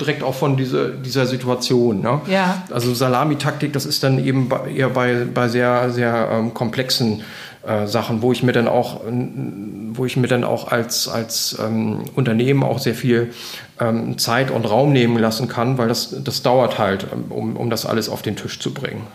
[0.00, 2.00] direkt auch von dieser, dieser Situation.
[2.00, 2.20] Ne?
[2.26, 2.62] Ja.
[2.70, 7.22] Also Salamitaktik, das ist dann eben eher bei, bei sehr, sehr ähm, komplexen
[7.66, 12.04] äh, Sachen, wo ich mir dann auch, wo ich mir dann auch als, als ähm,
[12.14, 13.32] Unternehmen auch sehr viel
[13.80, 17.70] ähm, Zeit und Raum nehmen lassen kann, weil das, das dauert halt, ähm, um, um
[17.70, 19.06] das alles auf den Tisch zu bringen.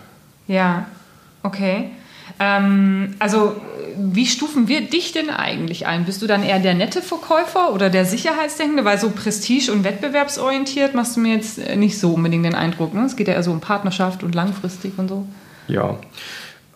[0.46, 0.86] Ja,
[1.42, 1.90] okay.
[2.40, 3.54] Ähm, also
[4.02, 6.04] wie stufen wir dich denn eigentlich ein?
[6.04, 8.84] Bist du dann eher der nette Verkäufer oder der Sicherheitsdenkende?
[8.84, 12.94] Weil so prestige- und wettbewerbsorientiert machst du mir jetzt nicht so unbedingt den Eindruck.
[12.94, 13.04] Ne?
[13.04, 15.26] Es geht ja eher so um Partnerschaft und langfristig und so.
[15.68, 15.98] Ja,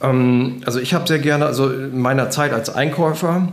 [0.01, 3.49] ähm, also ich habe sehr gerne, also in meiner Zeit als Einkäufer,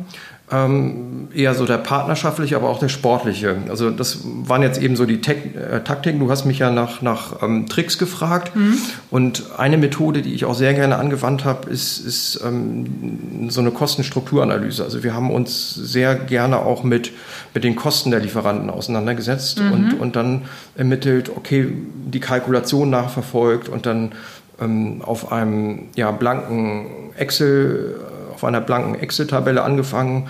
[0.51, 3.55] ähm, eher so der partnerschaftliche, aber auch der sportliche.
[3.69, 6.19] Also das waren jetzt eben so die Tek äh, Taktiken.
[6.19, 8.55] Du hast mich ja nach, nach ähm, Tricks gefragt.
[8.55, 8.77] Mhm.
[9.09, 13.71] Und eine Methode, die ich auch sehr gerne angewandt habe, ist, ist ähm, so eine
[13.71, 14.83] Kostenstrukturanalyse.
[14.83, 17.11] Also wir haben uns sehr gerne auch mit,
[17.53, 19.71] mit den Kosten der Lieferanten auseinandergesetzt mhm.
[19.71, 20.43] und, und dann
[20.75, 21.67] ermittelt, okay,
[22.05, 24.11] die Kalkulation nachverfolgt und dann
[24.59, 26.87] ähm, auf einem ja, blanken
[27.17, 27.99] Excel,
[28.41, 30.27] auf einer blanken Excel-Tabelle angefangen,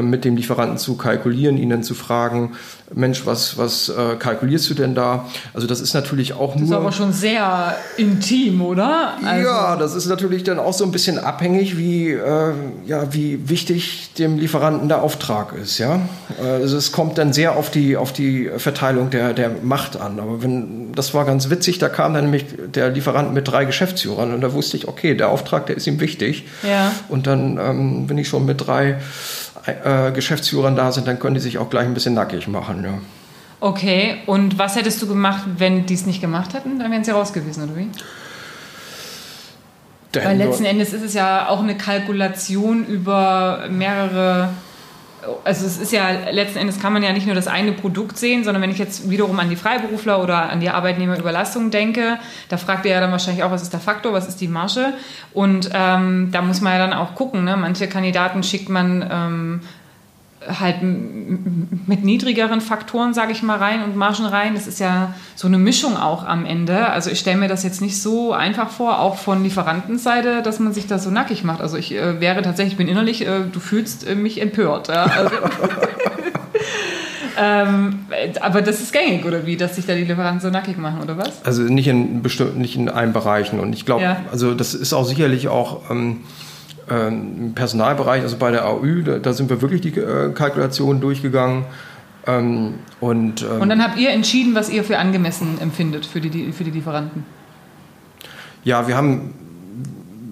[0.00, 2.52] mit dem Lieferanten zu kalkulieren, ihn dann zu fragen,
[2.92, 5.26] Mensch, was, was äh, kalkulierst du denn da?
[5.52, 6.60] Also das ist natürlich auch nur...
[6.60, 9.14] Das ist aber schon sehr intim, oder?
[9.24, 12.52] Also ja, das ist natürlich dann auch so ein bisschen abhängig, wie, äh,
[12.86, 15.78] ja, wie wichtig dem Lieferanten der Auftrag ist.
[15.78, 16.00] Ja?
[16.42, 20.20] Also es kommt dann sehr auf die, auf die Verteilung der, der Macht an.
[20.20, 24.32] Aber wenn, das war ganz witzig, da kam dann nämlich der Lieferant mit drei Geschäftsführern
[24.34, 26.44] und da wusste ich, okay, der Auftrag, der ist ihm wichtig.
[26.62, 26.92] Ja.
[27.08, 28.96] Und dann ähm, bin ich schon mit drei
[29.66, 32.84] äh, Geschäftsführern da sind, dann können die sich auch gleich ein bisschen nackig machen.
[32.84, 32.98] Ja.
[33.60, 36.78] Okay, und was hättest du gemacht, wenn die es nicht gemacht hätten?
[36.78, 37.88] Dann wären sie raus gewesen, oder wie?
[40.12, 44.50] Weil letzten Endes ist es ja auch eine Kalkulation über mehrere
[45.44, 48.44] also es ist ja letzten Endes kann man ja nicht nur das eine Produkt sehen,
[48.44, 52.84] sondern wenn ich jetzt wiederum an die Freiberufler oder an die Arbeitnehmerüberlastung denke, da fragt
[52.84, 54.94] ihr ja dann wahrscheinlich auch, was ist der Faktor, was ist die Marge?
[55.32, 57.44] Und ähm, da muss man ja dann auch gucken.
[57.44, 57.56] Ne?
[57.56, 59.60] Manche Kandidaten schickt man ähm,
[60.48, 64.54] halt mit niedrigeren Faktoren, sage ich mal, rein und Margen rein.
[64.54, 66.88] Das ist ja so eine Mischung auch am Ende.
[66.88, 70.72] Also ich stelle mir das jetzt nicht so einfach vor, auch von Lieferantenseite, dass man
[70.72, 71.60] sich das so nackig macht.
[71.60, 74.88] Also ich äh, wäre tatsächlich, ich bin innerlich, äh, du fühlst äh, mich empört.
[74.88, 75.04] Ja?
[75.04, 75.30] Also,
[77.40, 78.00] ähm,
[78.40, 81.16] aber das ist gängig, oder wie, dass sich da die Lieferanten so nackig machen, oder
[81.16, 81.44] was?
[81.44, 83.60] Also nicht in bestimmten, nicht in allen Bereichen.
[83.60, 84.16] Und ich glaube, ja.
[84.30, 85.90] also das ist auch sicherlich auch.
[85.90, 86.20] Ähm,
[86.90, 91.00] ähm, Im Personalbereich, also bei der AÜ, da, da sind wir wirklich die äh, Kalkulationen
[91.00, 91.64] durchgegangen.
[92.26, 96.52] Ähm, und, ähm, und dann habt ihr entschieden, was ihr für angemessen empfindet für die,
[96.52, 97.24] für die Lieferanten?
[98.64, 99.34] Ja, wir haben,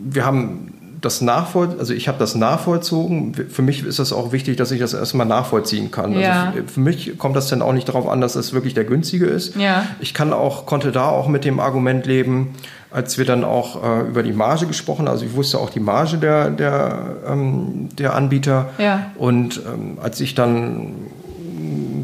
[0.04, 0.71] wir haben
[1.02, 3.34] das nachvoll, also ich habe das nachvollzogen.
[3.34, 6.12] Für mich ist das auch wichtig, dass ich das erstmal nachvollziehen kann.
[6.12, 6.52] Also ja.
[6.54, 9.26] Also für, mich kommt das dann auch nicht darauf an, dass es wirklich der günstige
[9.26, 9.56] ist.
[9.56, 9.84] Ja.
[9.98, 12.54] Ich kann auch, konnte da auch mit dem Argument leben,
[12.92, 16.18] als wir dann auch äh, über die Marge gesprochen, also ich wusste auch die Marge
[16.18, 18.70] der, der, ähm, der Anbieter.
[18.78, 19.10] Ja.
[19.16, 20.92] Und ähm, als ich dann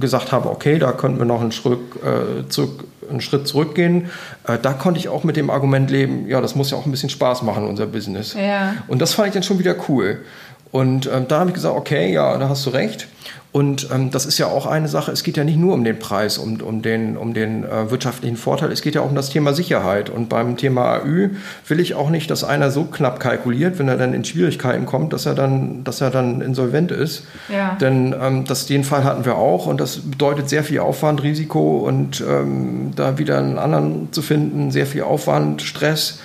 [0.00, 4.10] gesagt habe, okay, da könnten wir noch einen Schritt, äh, zurück, einen Schritt zurückgehen,
[4.46, 6.90] äh, da konnte ich auch mit dem Argument leben, ja, das muss ja auch ein
[6.90, 8.34] bisschen Spaß machen, unser Business.
[8.34, 8.74] Ja.
[8.86, 10.22] Und das fand ich dann schon wieder cool.
[10.70, 13.08] Und ähm, da habe ich gesagt, okay, ja, da hast du recht.
[13.50, 15.98] Und ähm, das ist ja auch eine Sache, es geht ja nicht nur um den
[15.98, 19.30] Preis, um, um den, um den äh, wirtschaftlichen Vorteil, es geht ja auch um das
[19.30, 20.10] Thema Sicherheit.
[20.10, 21.30] Und beim Thema AÜ
[21.66, 25.14] will ich auch nicht, dass einer so knapp kalkuliert, wenn er dann in Schwierigkeiten kommt,
[25.14, 27.24] dass er dann, dass er dann insolvent ist.
[27.48, 27.74] Ja.
[27.80, 31.78] Denn ähm, das, den Fall hatten wir auch und das bedeutet sehr viel Aufwand, Risiko
[31.78, 36.20] und ähm, da wieder einen anderen zu finden, sehr viel Aufwand, Stress.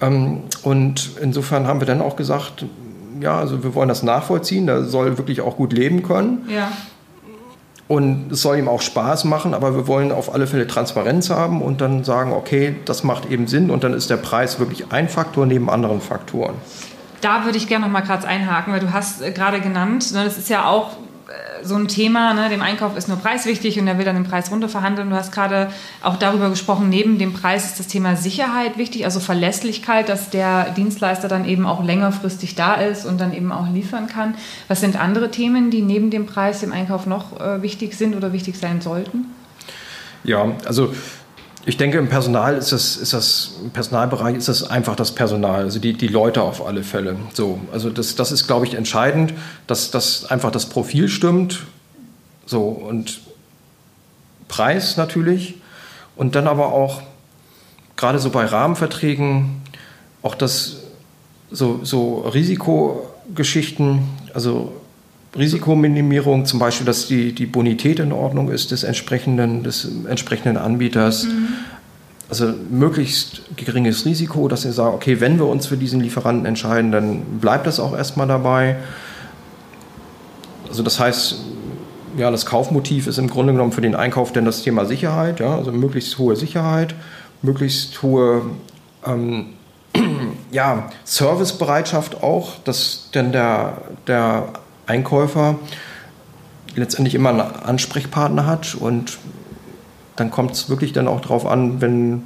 [0.00, 2.64] Ähm, und insofern haben wir dann auch gesagt,
[3.20, 6.48] ja, also wir wollen das nachvollziehen, der soll wirklich auch gut leben können.
[6.48, 6.72] Ja.
[7.86, 11.60] Und es soll ihm auch Spaß machen, aber wir wollen auf alle Fälle Transparenz haben
[11.60, 15.08] und dann sagen, okay, das macht eben Sinn und dann ist der Preis wirklich ein
[15.08, 16.54] Faktor neben anderen Faktoren.
[17.20, 20.24] Da würde ich gerne noch mal kurz einhaken, weil du hast äh, gerade genannt, ne,
[20.24, 20.92] das ist ja auch
[21.64, 24.24] so ein Thema, ne, dem Einkauf ist nur Preis wichtig und er will dann den
[24.24, 25.10] Preis runterverhandeln.
[25.10, 25.70] Du hast gerade
[26.02, 30.70] auch darüber gesprochen, neben dem Preis ist das Thema Sicherheit wichtig, also Verlässlichkeit, dass der
[30.70, 34.34] Dienstleister dann eben auch längerfristig da ist und dann eben auch liefern kann.
[34.68, 38.32] Was sind andere Themen, die neben dem Preis im Einkauf noch äh, wichtig sind oder
[38.32, 39.26] wichtig sein sollten?
[40.24, 40.92] Ja, also
[41.66, 45.62] ich denke, im Personal ist das, ist das, im Personalbereich ist das einfach das Personal,
[45.62, 47.16] also die, die Leute auf alle Fälle.
[47.32, 49.32] So, also das, das ist, glaube ich, entscheidend,
[49.66, 51.60] dass, dass einfach das Profil stimmt.
[52.44, 53.20] So, und
[54.48, 55.54] Preis natürlich.
[56.16, 57.02] Und dann aber auch
[57.96, 59.62] gerade so bei Rahmenverträgen
[60.22, 60.76] auch das
[61.50, 64.02] so, so Risikogeschichten,
[64.34, 64.72] also
[65.36, 71.24] Risikominimierung, zum Beispiel, dass die, die Bonität in Ordnung ist des entsprechenden, des entsprechenden Anbieters.
[71.24, 71.48] Mhm.
[72.28, 76.90] Also möglichst geringes Risiko, dass ihr sagt, okay, wenn wir uns für diesen Lieferanten entscheiden,
[76.90, 78.76] dann bleibt das auch erstmal dabei.
[80.68, 81.36] Also das heißt,
[82.16, 85.56] ja, das Kaufmotiv ist im Grunde genommen für den Einkauf denn das Thema Sicherheit, ja,
[85.56, 86.94] also möglichst hohe Sicherheit,
[87.42, 88.42] möglichst hohe
[89.04, 89.46] ähm,
[90.50, 94.48] ja, Servicebereitschaft auch, dass denn der, der
[94.86, 95.56] Einkäufer
[96.76, 99.18] letztendlich immer einen Ansprechpartner hat und
[100.16, 102.24] dann kommt es wirklich dann auch darauf an, wenn,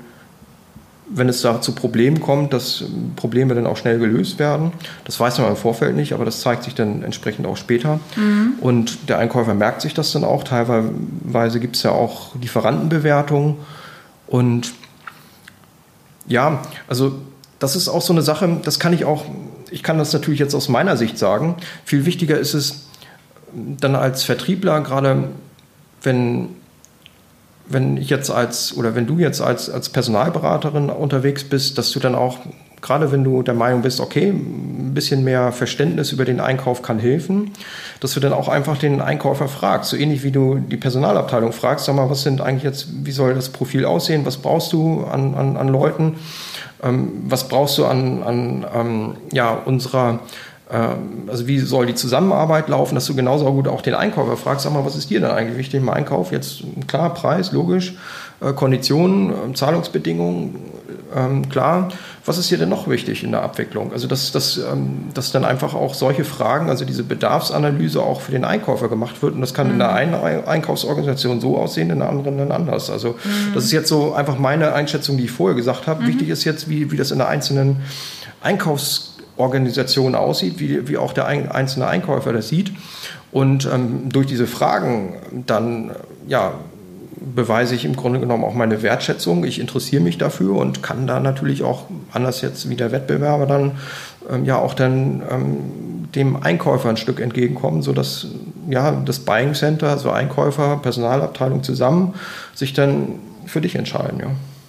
[1.09, 2.85] wenn es da zu Problemen kommt, dass
[3.17, 4.73] Probleme dann auch schnell gelöst werden.
[5.05, 8.01] Das weiß man im Vorfeld nicht, aber das zeigt sich dann entsprechend auch später.
[8.17, 8.55] Mhm.
[8.61, 10.45] Und der Einkäufer merkt sich das dann auch.
[10.45, 13.57] Teilweise gibt es ja auch Lieferantenbewertungen.
[14.27, 14.73] Und
[16.27, 17.15] ja, also
[17.59, 19.25] das ist auch so eine Sache, das kann ich auch,
[19.71, 21.57] ich kann das natürlich jetzt aus meiner Sicht sagen.
[21.85, 22.89] Viel wichtiger ist es
[23.53, 25.25] dann als Vertriebler, gerade
[26.03, 26.51] wenn,
[27.67, 32.01] wenn ich jetzt als, oder wenn du jetzt als, als Personalberaterin unterwegs bist, dass du
[32.01, 32.39] dann auch,
[32.81, 36.99] gerade wenn du der Meinung bist, okay, ein bisschen mehr Verständnis über den Einkauf kann
[36.99, 37.53] helfen,
[38.01, 41.87] dass du dann auch einfach den Einkäufer fragst, so ähnlich wie du die Personalabteilung fragst,
[41.87, 45.35] sag mal, was sind eigentlich jetzt, wie soll das Profil aussehen, was brauchst du an,
[45.35, 46.17] an, an Leuten?
[46.83, 50.21] Ähm, was brauchst du an, an ähm, ja, unserer
[50.71, 54.65] ähm, also wie soll die Zusammenarbeit laufen, dass du genauso gut auch den Einkäufer fragst,
[54.65, 56.31] sag mal, was ist dir denn eigentlich wichtig im Einkauf?
[56.33, 57.95] Jetzt klar, Preis, logisch,
[58.41, 60.57] äh, Konditionen, ähm, Zahlungsbedingungen,
[61.15, 61.89] ähm, klar.
[62.25, 63.93] Was ist dir denn noch wichtig in der Abwicklung?
[63.93, 64.61] Also dass, dass,
[65.15, 69.35] dass dann einfach auch solche Fragen, also diese Bedarfsanalyse auch für den Einkäufer gemacht wird
[69.35, 69.75] und das kann mhm.
[69.75, 72.91] in der einen Einkaufsorganisation so aussehen, in der anderen dann anders.
[72.91, 73.55] Also mhm.
[73.55, 76.03] das ist jetzt so einfach meine Einschätzung, die ich vorher gesagt habe.
[76.03, 76.09] Mhm.
[76.09, 77.83] Wichtig ist jetzt, wie, wie das in der einzelnen
[78.43, 82.73] Einkaufsorganisation aussieht, wie, wie auch der einzelne Einkäufer das sieht.
[83.31, 85.91] Und ähm, durch diese Fragen dann
[86.27, 86.55] ja,
[87.21, 89.45] beweise ich im Grunde genommen auch meine Wertschätzung.
[89.45, 93.73] Ich interessiere mich dafür und kann da natürlich auch, anders jetzt wie der Wettbewerber, dann
[94.31, 98.29] ähm, ja auch dann ähm, dem Einkäufer ein Stück entgegenkommen, sodass
[98.69, 102.15] ja das Buying Center, also Einkäufer, Personalabteilung zusammen
[102.55, 104.21] sich dann für dich entscheiden.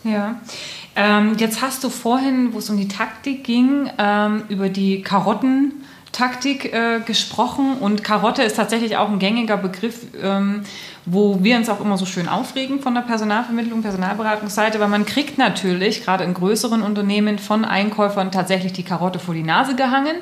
[0.03, 0.11] Ja.
[0.11, 0.35] ja.
[0.95, 5.73] Ähm, jetzt hast du vorhin, wo es um die Taktik ging, ähm, über die Karotten
[6.11, 10.63] Taktik äh, gesprochen und Karotte ist tatsächlich auch ein gängiger Begriff, ähm,
[11.05, 15.37] wo wir uns auch immer so schön aufregen von der Personalvermittlung, Personalberatungsseite, weil man kriegt
[15.37, 20.15] natürlich gerade in größeren Unternehmen von Einkäufern tatsächlich die Karotte vor die Nase gehangen.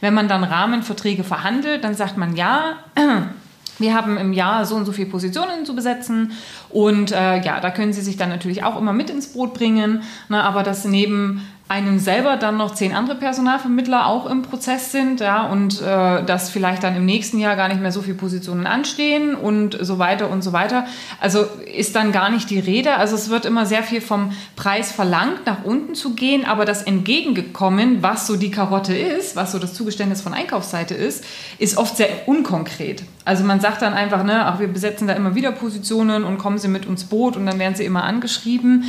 [0.00, 2.76] Wenn man dann Rahmenverträge verhandelt, dann sagt man ja.
[3.80, 6.30] Wir haben im Jahr so und so viele Positionen zu besetzen
[6.70, 10.04] und äh, ja, da können Sie sich dann natürlich auch immer mit ins Boot bringen,
[10.28, 15.20] ne, aber das neben einem selber dann noch zehn andere Personalvermittler auch im Prozess sind,
[15.20, 18.66] ja, und äh, dass vielleicht dann im nächsten Jahr gar nicht mehr so viele Positionen
[18.66, 20.86] anstehen und so weiter und so weiter.
[21.20, 22.96] Also ist dann gar nicht die Rede.
[22.96, 26.82] Also es wird immer sehr viel vom Preis verlangt, nach unten zu gehen, aber das
[26.82, 31.24] Entgegengekommen, was so die Karotte ist, was so das Zugeständnis von Einkaufsseite ist,
[31.58, 33.04] ist oft sehr unkonkret.
[33.24, 36.58] Also man sagt dann einfach, ne, ach, wir besetzen da immer wieder Positionen und kommen
[36.58, 38.84] Sie mit uns Boot und dann werden Sie immer angeschrieben.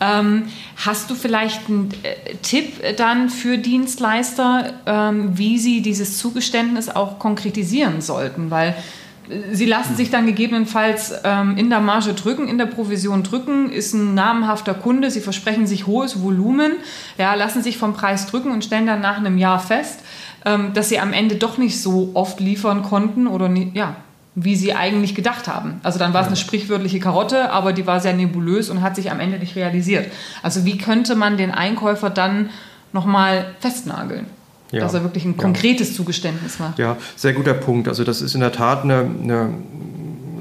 [0.00, 0.48] Ähm,
[0.84, 7.18] hast du vielleicht einen äh, Tipp dann für Dienstleister, ähm, wie sie dieses Zugeständnis auch
[7.18, 8.50] konkretisieren sollten?
[8.50, 8.74] Weil
[9.28, 13.70] äh, Sie lassen sich dann gegebenenfalls ähm, in der Marge drücken, in der Provision drücken,
[13.70, 16.72] ist ein namhafter Kunde, Sie versprechen sich hohes Volumen,
[17.18, 20.00] ja, lassen sich vom Preis drücken und stellen dann nach einem Jahr fest,
[20.44, 23.96] ähm, dass sie am Ende doch nicht so oft liefern konnten oder ja,
[24.38, 25.80] wie sie eigentlich gedacht haben.
[25.82, 29.10] Also dann war es eine sprichwörtliche Karotte, aber die war sehr nebulös und hat sich
[29.10, 30.12] am Ende nicht realisiert.
[30.42, 32.50] Also wie könnte man den Einkäufer dann
[32.92, 34.26] nochmal festnageln?
[34.72, 34.80] Ja.
[34.80, 35.96] Dass er wirklich ein konkretes ja.
[35.96, 36.78] Zugeständnis macht.
[36.78, 37.88] Ja, sehr guter Punkt.
[37.88, 39.54] Also das ist in der Tat eine, eine,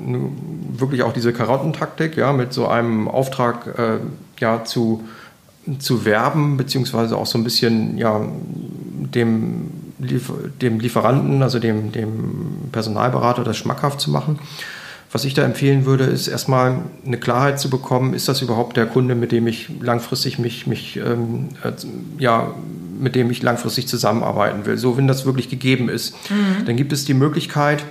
[0.05, 0.29] eine
[0.73, 3.99] wirklich auch diese Karottentaktik, ja, mit so einem Auftrag äh,
[4.39, 5.05] ja, zu,
[5.79, 8.25] zu werben, beziehungsweise auch so ein bisschen ja,
[9.13, 14.39] dem dem Lieferanten, also dem, dem Personalberater, das schmackhaft zu machen.
[15.11, 18.85] Was ich da empfehlen würde, ist erstmal eine Klarheit zu bekommen, ist das überhaupt der
[18.85, 21.71] Kunde, mit dem ich langfristig mich, mich ähm, äh,
[22.17, 22.53] ja,
[22.99, 24.77] mit dem ich langfristig zusammenarbeiten will.
[24.77, 26.65] So, wenn das wirklich gegeben ist, mhm.
[26.65, 27.85] dann gibt es die Möglichkeit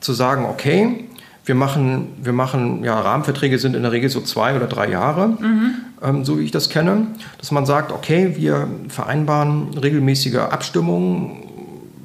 [0.00, 1.06] zu sagen, okay,
[1.44, 5.28] wir machen, wir machen, ja, Rahmenverträge sind in der Regel so zwei oder drei Jahre,
[5.28, 5.74] mhm.
[6.02, 11.42] ähm, so wie ich das kenne, dass man sagt, okay, wir vereinbaren regelmäßige Abstimmungen,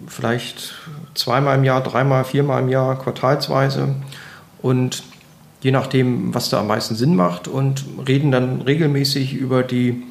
[0.08, 0.74] vielleicht
[1.14, 3.96] zweimal im Jahr, dreimal, viermal im Jahr, quartalsweise
[4.62, 5.04] und
[5.62, 10.04] je nachdem, was da am meisten Sinn macht und reden dann regelmäßig über die,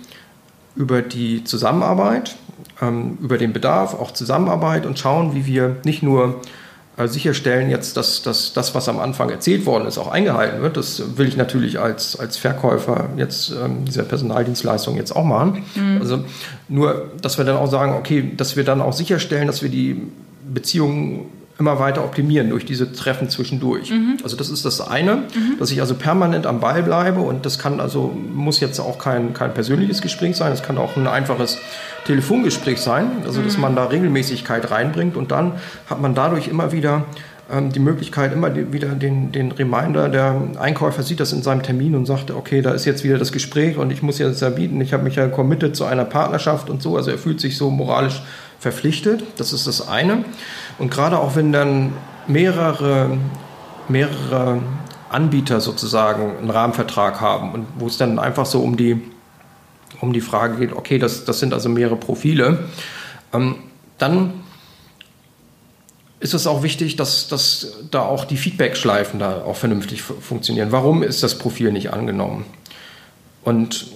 [0.75, 2.37] über die Zusammenarbeit,
[2.81, 6.41] ähm, über den Bedarf, auch Zusammenarbeit und schauen, wie wir nicht nur
[7.07, 10.77] sicherstellen jetzt, dass, dass das, was am Anfang erzählt worden ist, auch eingehalten wird.
[10.77, 15.65] Das will ich natürlich als, als Verkäufer jetzt ähm, dieser Personaldienstleistung jetzt auch machen.
[15.77, 15.99] Mhm.
[16.01, 16.25] Also
[16.69, 20.03] nur, dass wir dann auch sagen, okay, dass wir dann auch sicherstellen, dass wir die
[20.53, 21.27] Beziehungen
[21.59, 23.91] immer weiter optimieren durch diese Treffen zwischendurch.
[23.91, 24.19] Mhm.
[24.23, 25.59] Also das ist das eine, mhm.
[25.59, 29.35] dass ich also permanent am Ball bleibe und das kann also, muss jetzt auch kein,
[29.35, 31.59] kein persönliches Gespräch sein, es kann auch ein einfaches
[32.05, 33.63] Telefongespräch sein, also dass mhm.
[33.63, 35.53] man da Regelmäßigkeit reinbringt und dann
[35.91, 37.07] hat man dadurch immer wieder
[37.51, 41.65] ähm, die Möglichkeit, immer die, wieder den, den Reminder, der Einkäufer sieht das in seinem
[41.65, 44.51] Termin und sagt, okay, da ist jetzt wieder das Gespräch und ich muss jetzt da
[44.51, 47.57] bieten, ich habe mich ja committed zu einer Partnerschaft und so, also er fühlt sich
[47.57, 48.23] so moralisch
[48.59, 50.25] verpflichtet, das ist das eine.
[50.79, 51.93] Und gerade auch wenn dann
[52.27, 53.19] mehrere,
[53.89, 54.61] mehrere
[55.09, 59.01] Anbieter sozusagen einen Rahmenvertrag haben und wo es dann einfach so um die,
[60.01, 62.65] um die Frage geht, okay, das, das sind also mehrere Profile,
[63.33, 63.57] ähm,
[63.97, 64.35] dann
[66.21, 70.73] ist es auch wichtig, dass, dass da auch die Feedback-Schleifen da auch vernünftig funktionieren.
[70.73, 72.45] Warum ist das Profil nicht angenommen?
[73.45, 73.87] Und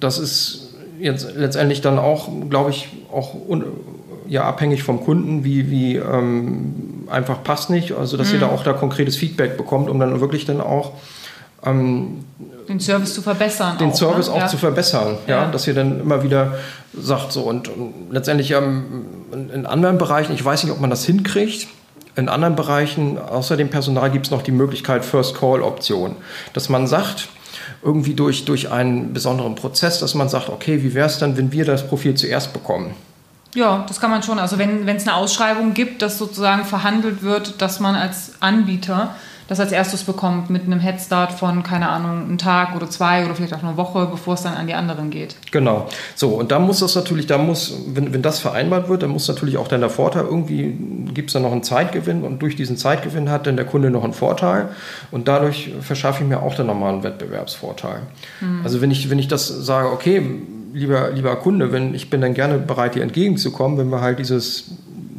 [0.00, 3.34] das ist jetzt letztendlich dann auch, glaube ich, auch
[4.28, 7.92] ja abhängig vom Kunden, wie, wie ähm, einfach passt nicht.
[7.92, 8.34] Also dass mhm.
[8.34, 10.92] ihr da auch da konkretes Feedback bekommt, um dann wirklich dann auch
[11.64, 12.24] ähm,
[12.68, 13.78] den Service zu verbessern.
[13.78, 14.34] Den auch, Service ne?
[14.34, 14.46] auch ja.
[14.48, 15.44] zu verbessern, ja?
[15.44, 15.50] ja?
[15.50, 16.54] dass ihr dann immer wieder
[16.92, 21.04] sagt so und, und letztendlich ähm, in, anderen Bereichen, ich weiß nicht, ob man das
[21.04, 21.68] hinkriegt.
[22.16, 26.16] In anderen Bereichen, außer dem Personal, gibt es noch die Möglichkeit First Call Option,
[26.54, 27.28] dass man sagt,
[27.82, 31.52] irgendwie durch, durch einen besonderen Prozess, dass man sagt, okay, wie wäre es dann, wenn
[31.52, 32.94] wir das Profil zuerst bekommen?
[33.54, 34.38] Ja, das kann man schon.
[34.38, 39.14] Also wenn es eine Ausschreibung gibt, dass sozusagen verhandelt wird, dass man als Anbieter
[39.48, 43.34] das als erstes bekommt mit einem Headstart von, keine Ahnung, einem Tag oder zwei oder
[43.34, 45.36] vielleicht auch eine Woche, bevor es dann an die anderen geht.
[45.52, 45.88] Genau.
[46.14, 49.28] So, und da muss das natürlich, da muss, wenn, wenn das vereinbart wird, dann muss
[49.28, 50.76] natürlich auch dann der Vorteil irgendwie,
[51.14, 54.02] gibt es dann noch einen Zeitgewinn und durch diesen Zeitgewinn hat dann der Kunde noch
[54.02, 54.70] einen Vorteil
[55.12, 58.00] und dadurch verschaffe ich mir auch dann nochmal einen Wettbewerbsvorteil.
[58.40, 58.60] Mhm.
[58.64, 60.22] Also wenn ich, wenn ich das sage, okay,
[60.72, 64.70] lieber, lieber Kunde, wenn ich bin dann gerne bereit, dir entgegenzukommen, wenn wir halt dieses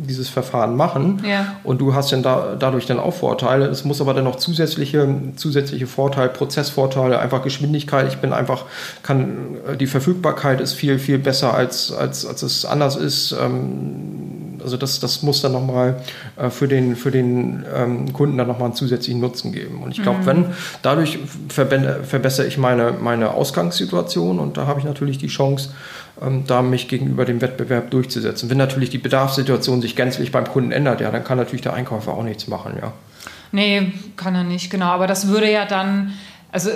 [0.05, 1.21] dieses Verfahren machen.
[1.27, 1.55] Ja.
[1.63, 3.65] Und du hast dann da, dadurch dann auch Vorteile.
[3.65, 8.07] Es muss aber dann noch zusätzliche, zusätzliche Vorteile, Prozessvorteile, einfach Geschwindigkeit.
[8.07, 8.65] Ich bin einfach,
[9.03, 13.31] kann, die Verfügbarkeit ist viel, viel besser als, als, als es anders ist.
[13.31, 16.01] Ähm, also das, das muss dann nochmal
[16.35, 19.81] äh, für den, für den ähm, Kunden dann nochmal einen zusätzlichen Nutzen geben.
[19.81, 20.25] Und ich glaube, mhm.
[20.25, 20.45] wenn
[20.81, 25.69] dadurch verbessere ich meine, meine Ausgangssituation und da habe ich natürlich die Chance,
[26.47, 28.49] da mich gegenüber dem Wettbewerb durchzusetzen.
[28.49, 32.13] Wenn natürlich die Bedarfssituation sich gänzlich beim Kunden ändert, ja, dann kann natürlich der Einkäufer
[32.13, 32.93] auch nichts machen, ja.
[33.51, 34.87] Nee, kann er nicht, genau.
[34.87, 36.13] Aber das würde ja dann,
[36.51, 36.69] also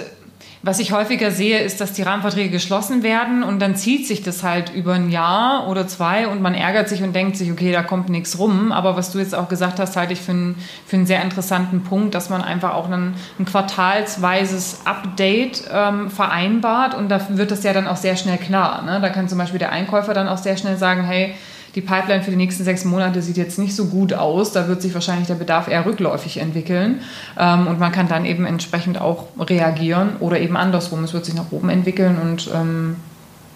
[0.64, 4.43] was ich häufiger sehe, ist, dass die Rahmenverträge geschlossen werden und dann zieht sich das
[4.43, 7.82] halt über ein Jahr oder zwei und man ärgert sich und denkt sich, okay, da
[7.82, 8.72] kommt nichts rum.
[8.72, 10.55] Aber was du jetzt auch gesagt hast, halte ich für einen,
[10.86, 16.93] für einen sehr interessanten Punkt, dass man einfach auch ein, ein quartalsweises Update ähm, vereinbart
[16.93, 18.84] und da wird das ja dann auch sehr schnell klar.
[18.84, 18.99] Ne?
[19.01, 21.34] Da kann zum Beispiel der Einkäufer dann auch sehr schnell sagen, hey,
[21.76, 24.51] die Pipeline für die nächsten sechs Monate sieht jetzt nicht so gut aus.
[24.51, 27.01] Da wird sich wahrscheinlich der Bedarf eher rückläufig entwickeln.
[27.39, 31.03] Ähm, und man kann dann eben entsprechend auch reagieren oder eben andersrum.
[31.03, 32.95] Es wird sich nach oben entwickeln und ähm,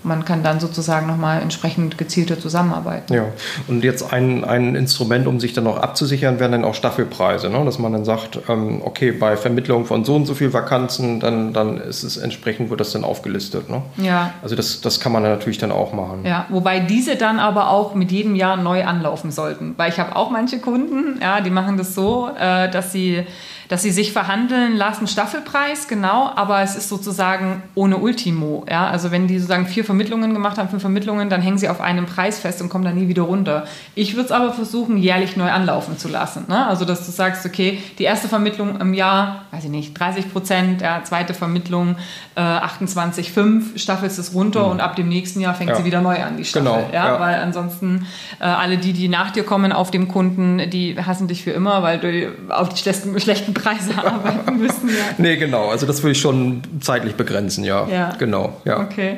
[0.05, 3.13] man kann dann sozusagen nochmal entsprechend gezielter zusammenarbeiten.
[3.13, 3.25] Ja,
[3.67, 7.63] und jetzt ein, ein Instrument, um sich dann auch abzusichern, wären dann auch Staffelpreise, ne?
[7.65, 11.53] dass man dann sagt, ähm, okay, bei Vermittlung von so und so viel Vakanzen, dann,
[11.53, 13.69] dann ist es entsprechend, wird das dann aufgelistet.
[13.69, 13.81] Ne?
[13.97, 14.33] Ja.
[14.41, 16.23] Also das, das kann man natürlich dann auch machen.
[16.23, 20.15] Ja, wobei diese dann aber auch mit jedem Jahr neu anlaufen sollten, weil ich habe
[20.15, 23.25] auch manche Kunden, ja, die machen das so, äh, dass sie
[23.67, 28.65] dass sie sich verhandeln lassen, Staffelpreis, genau, aber es ist sozusagen ohne Ultimo.
[28.69, 28.87] Ja?
[28.87, 32.05] Also wenn die sozusagen vier Vermittlungen gemacht haben, fünf Vermittlungen, dann hängen sie auf einem
[32.05, 33.65] Preis fest und kommen dann nie wieder runter.
[33.95, 36.45] Ich würde es aber versuchen, jährlich neu anlaufen zu lassen.
[36.47, 36.65] Ne?
[36.65, 40.81] Also dass du sagst, okay, die erste Vermittlung im Jahr, weiß ich nicht, 30 Prozent,
[40.81, 41.95] ja, zweite Vermittlung
[42.35, 44.71] äh, 28,5, staffelst es runter mhm.
[44.71, 45.77] und ab dem nächsten Jahr fängt ja.
[45.77, 46.65] sie wieder neu an, die Staffel.
[46.65, 47.13] Genau, ja?
[47.13, 47.19] ja?
[47.19, 48.05] Weil ansonsten
[48.39, 51.81] äh, alle die, die nach dir kommen auf dem Kunden, die hassen dich für immer,
[51.81, 54.89] weil du auf die schlechten, schlechten Preise arbeiten müssen.
[54.89, 55.15] Ja.
[55.17, 55.69] nee, genau.
[55.69, 57.87] Also das würde ich schon zeitlich begrenzen, ja.
[57.87, 58.15] Ja.
[58.19, 58.79] Genau, ja.
[58.79, 59.17] Okay.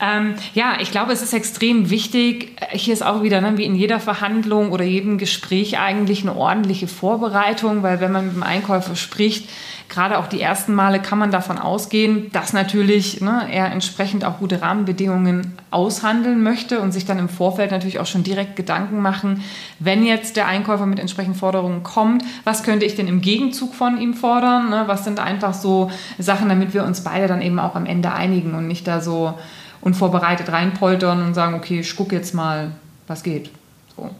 [0.00, 2.56] Ähm, ja, ich glaube, es ist extrem wichtig.
[2.70, 6.86] Hier ist auch wieder, ne, wie in jeder Verhandlung oder jedem Gespräch eigentlich eine ordentliche
[6.86, 9.48] Vorbereitung, weil wenn man mit dem Einkäufer spricht,
[9.88, 14.38] gerade auch die ersten Male kann man davon ausgehen, dass natürlich ne, er entsprechend auch
[14.38, 19.42] gute Rahmenbedingungen aushandeln möchte und sich dann im Vorfeld natürlich auch schon direkt Gedanken machen,
[19.78, 24.00] wenn jetzt der Einkäufer mit entsprechenden Forderungen kommt, was könnte ich denn im Gegenzug von
[24.00, 24.70] ihm fordern?
[24.70, 24.84] Ne?
[24.86, 28.54] Was sind einfach so Sachen, damit wir uns beide dann eben auch am Ende einigen
[28.54, 29.34] und nicht da so
[29.80, 32.72] unvorbereitet reinpoltern und sagen, okay, ich gucke jetzt mal,
[33.06, 33.50] was geht.
[33.96, 34.10] So.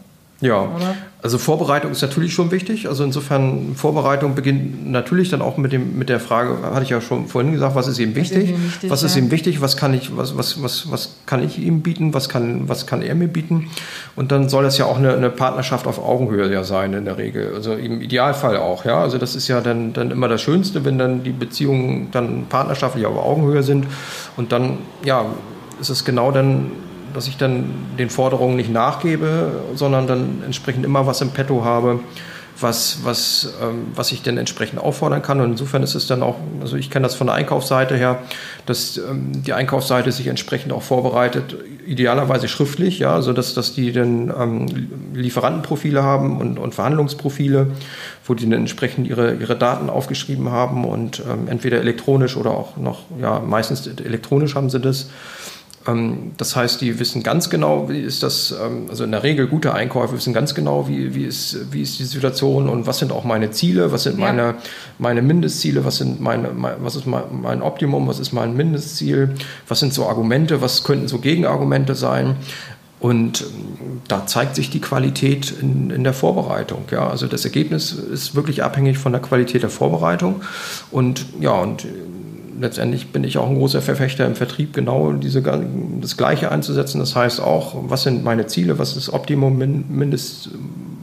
[0.41, 0.95] Ja, Oder?
[1.21, 2.87] also Vorbereitung ist natürlich schon wichtig.
[2.87, 7.01] Also insofern, Vorbereitung beginnt natürlich dann auch mit, dem, mit der Frage, hatte ich ja
[7.01, 8.51] schon vorhin gesagt, was ist ihm wichtig?
[8.51, 9.59] Ist wichtig was ist ihm wichtig?
[9.59, 12.13] Was kann ich, was, was, was, was kann ich ihm bieten?
[12.13, 13.69] Was kann, was kann er mir bieten?
[14.15, 17.17] Und dann soll das ja auch eine, eine Partnerschaft auf Augenhöhe ja sein in der
[17.17, 17.53] Regel.
[17.53, 19.01] Also im Idealfall auch, ja.
[19.01, 23.05] Also das ist ja dann, dann immer das Schönste, wenn dann die Beziehungen dann partnerschaftlich
[23.05, 23.87] auf Augenhöhe sind.
[24.37, 25.25] Und dann, ja,
[25.81, 26.71] ist es genau dann
[27.19, 27.65] dass ich dann
[27.97, 31.99] den Forderungen nicht nachgebe, sondern dann entsprechend immer was im Petto habe,
[32.57, 35.41] was, was, ähm, was ich dann entsprechend auffordern kann.
[35.41, 38.19] Und insofern ist es dann auch, also ich kenne das von der Einkaufsseite her,
[38.65, 43.91] dass ähm, die Einkaufsseite sich entsprechend auch vorbereitet, idealerweise schriftlich, ja, so dass, dass die
[43.91, 47.67] dann ähm, Lieferantenprofile haben und, und Verhandlungsprofile,
[48.25, 52.77] wo die dann entsprechend ihre, ihre Daten aufgeschrieben haben und ähm, entweder elektronisch oder auch
[52.77, 55.09] noch, ja, meistens elektronisch haben sie das
[56.37, 59.73] das heißt, die wissen ganz genau, wie ist das, ähm, also in der Regel gute
[59.73, 63.23] Einkäufer wissen ganz genau, wie, wie, ist, wie ist die Situation und was sind auch
[63.23, 64.25] meine Ziele, was sind ja.
[64.25, 64.55] meine,
[64.97, 66.49] meine Mindestziele, was, sind meine,
[66.81, 69.35] was ist mein Optimum, was ist mein Mindestziel,
[69.67, 72.35] was sind so Argumente, was könnten so Gegenargumente sein.
[72.99, 76.83] Und ähm, da zeigt sich die Qualität in, in, der Vorbereitung.
[76.91, 80.41] Ja, also das Ergebnis ist wirklich abhängig von der Qualität der Vorbereitung.
[80.91, 81.85] Und ja, und
[82.59, 86.99] letztendlich bin ich auch ein großer Verfechter im Vertrieb, genau diese, das Gleiche einzusetzen.
[86.99, 90.49] Das heißt auch, was sind meine Ziele, was ist das Optimum, Mindest,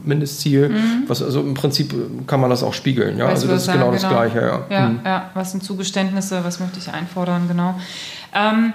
[0.03, 0.69] Mindestziel.
[0.69, 1.03] Mhm.
[1.07, 1.93] Was, also im Prinzip
[2.27, 3.17] kann man das auch spiegeln.
[3.17, 3.27] Ja?
[3.27, 4.13] also das ist sagen, genau, das genau.
[4.13, 4.39] Gleiche.
[4.39, 4.65] Ja.
[4.69, 4.99] Ja, mhm.
[5.03, 7.75] ja, was sind Zugeständnisse, was möchte ich einfordern, genau.
[8.33, 8.73] Ähm,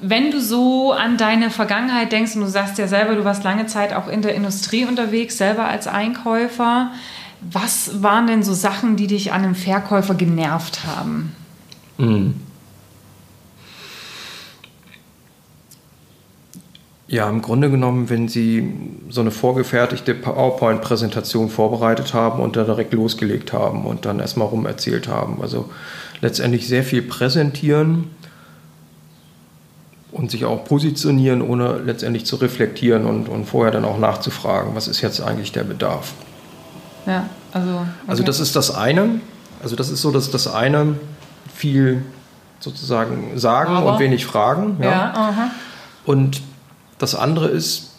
[0.00, 3.66] wenn du so an deine Vergangenheit denkst und du sagst ja selber, du warst lange
[3.66, 6.90] Zeit auch in der Industrie unterwegs, selber als Einkäufer,
[7.40, 11.34] was waren denn so Sachen, die dich an einem Verkäufer genervt haben?
[12.02, 12.34] Mhm.
[17.06, 18.72] Ja, im Grunde genommen, wenn Sie
[19.10, 24.66] so eine vorgefertigte PowerPoint-Präsentation vorbereitet haben und dann direkt losgelegt haben und dann erstmal rum
[24.66, 25.42] erzählt haben.
[25.42, 25.70] Also
[26.22, 28.04] letztendlich sehr viel präsentieren
[30.10, 34.88] und sich auch positionieren, ohne letztendlich zu reflektieren und, und vorher dann auch nachzufragen, was
[34.88, 36.14] ist jetzt eigentlich der Bedarf.
[37.06, 37.70] Ja, also.
[37.70, 37.86] Okay.
[38.06, 39.20] Also das ist das eine.
[39.62, 40.96] Also das ist so dass das eine,
[41.54, 42.02] viel
[42.60, 43.92] sozusagen sagen Aber.
[43.92, 44.78] und wenig fragen.
[44.80, 44.90] Ja.
[44.90, 45.50] ja
[46.04, 46.42] und
[46.98, 47.90] das andere ist,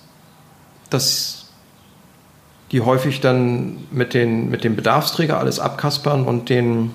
[0.89, 1.45] dass
[2.71, 6.91] die häufig dann mit, den, mit dem Bedarfsträger alles abkaspern und den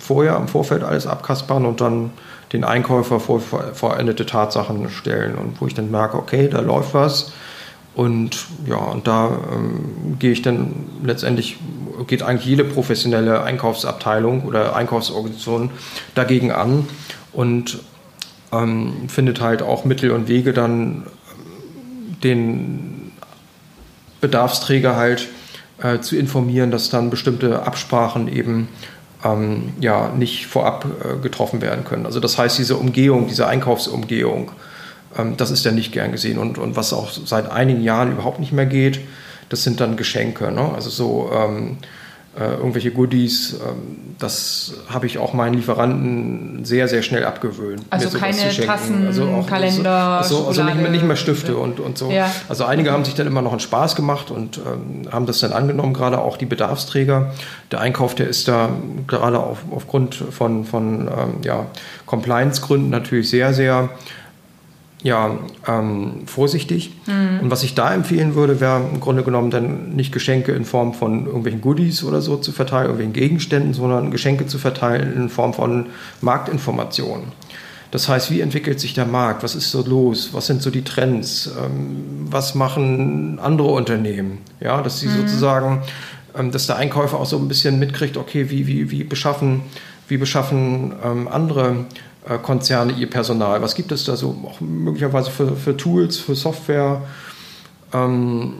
[0.00, 2.10] vorher im Vorfeld alles abkaspern und dann
[2.52, 7.32] den Einkäufer vor vollendete Tatsachen stellen und wo ich dann merke, okay, da läuft was
[8.00, 10.72] und ja, und da ähm, gehe ich dann
[11.04, 11.58] letztendlich,
[12.06, 15.68] geht eigentlich jede professionelle Einkaufsabteilung oder Einkaufsorganisation
[16.14, 16.88] dagegen an
[17.34, 17.80] und
[18.52, 21.08] ähm, findet halt auch Mittel und Wege, dann
[22.24, 23.12] den
[24.22, 25.28] Bedarfsträger halt
[25.82, 28.68] äh, zu informieren, dass dann bestimmte Absprachen eben
[29.22, 32.06] ähm, ja, nicht vorab äh, getroffen werden können.
[32.06, 34.56] Also das heißt, diese Umgehung, diese Einkaufsumgehung, ähm,
[35.36, 36.38] das ist ja nicht gern gesehen.
[36.38, 39.00] Und, und was auch seit einigen Jahren überhaupt nicht mehr geht,
[39.48, 40.52] das sind dann Geschenke.
[40.52, 40.70] Ne?
[40.74, 41.78] Also so ähm,
[42.38, 47.82] äh, irgendwelche Goodies, ähm, das habe ich auch meinen Lieferanten sehr, sehr schnell abgewöhnt.
[47.90, 51.98] Also keine Tassen, also auch, Kalender, also, also nicht, mehr, nicht mehr Stifte und, und
[51.98, 52.10] so.
[52.10, 52.30] Ja.
[52.48, 55.52] Also einige haben sich dann immer noch einen Spaß gemacht und ähm, haben das dann
[55.52, 57.32] angenommen, gerade auch die Bedarfsträger.
[57.72, 58.70] Der Einkauf, der ist da
[59.08, 61.66] gerade auf, aufgrund von, von ähm, ja,
[62.06, 63.88] Compliance-Gründen natürlich sehr, sehr
[65.02, 66.92] ja, ähm, vorsichtig.
[67.06, 67.40] Mhm.
[67.42, 70.92] Und was ich da empfehlen würde, wäre im Grunde genommen dann nicht Geschenke in Form
[70.94, 75.54] von irgendwelchen Goodies oder so zu verteilen, irgendwelchen Gegenständen, sondern Geschenke zu verteilen in Form
[75.54, 75.86] von
[76.20, 77.32] Marktinformationen.
[77.90, 79.42] Das heißt, wie entwickelt sich der Markt?
[79.42, 80.30] Was ist so los?
[80.32, 81.50] Was sind so die Trends?
[81.58, 84.38] Ähm, was machen andere Unternehmen?
[84.60, 85.22] Ja, dass sie mhm.
[85.22, 85.82] sozusagen,
[86.38, 89.62] ähm, dass der Einkäufer auch so ein bisschen mitkriegt, okay, wie, wie, wie beschaffen,
[90.08, 91.86] wie beschaffen ähm, andere
[92.42, 93.62] Konzerne ihr Personal?
[93.62, 97.02] Was gibt es da so auch möglicherweise für, für Tools, für Software?
[97.92, 98.54] Ähm,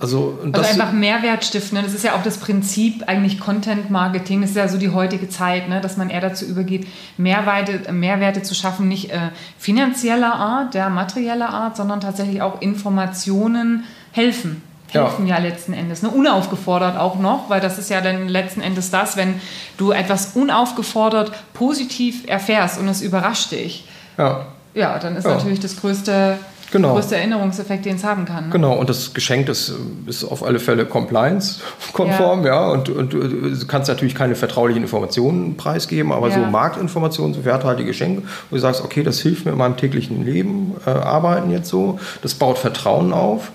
[0.00, 1.76] also, also einfach Mehrwert stiften.
[1.78, 1.82] Ne?
[1.82, 4.42] Das ist ja auch das Prinzip eigentlich Content Marketing.
[4.42, 5.80] Das ist ja so die heutige Zeit, ne?
[5.80, 11.48] dass man eher dazu übergeht, Mehrwerte, Mehrwerte zu schaffen, nicht äh, finanzieller Art, der materieller
[11.48, 14.62] Art, sondern tatsächlich auch Informationen helfen.
[14.88, 16.02] Helfen ja, ja letzten Endes.
[16.02, 16.10] Ne?
[16.10, 19.40] Unaufgefordert auch noch, weil das ist ja dann letzten Endes das, wenn
[19.76, 23.84] du etwas unaufgefordert positiv erfährst und es überrascht dich.
[24.16, 24.46] Ja.
[24.74, 25.34] Ja, dann ist ja.
[25.34, 26.38] natürlich das größte
[26.70, 26.94] genau.
[26.94, 28.46] größte Erinnerungseffekt, den es haben kann.
[28.46, 28.50] Ne?
[28.50, 29.72] Genau, und das Geschenk ist,
[30.06, 32.54] ist auf alle Fälle compliance-konform, ja.
[32.54, 32.70] ja.
[32.70, 38.22] Und, und, du kannst natürlich keine vertraulichen Informationen preisgeben, aber so Marktinformationen, so werthaltige Geschenke,
[38.50, 41.98] wo du sagst, okay, das hilft mir in meinem täglichen Leben, äh, arbeiten jetzt so,
[42.22, 43.50] das baut Vertrauen auf.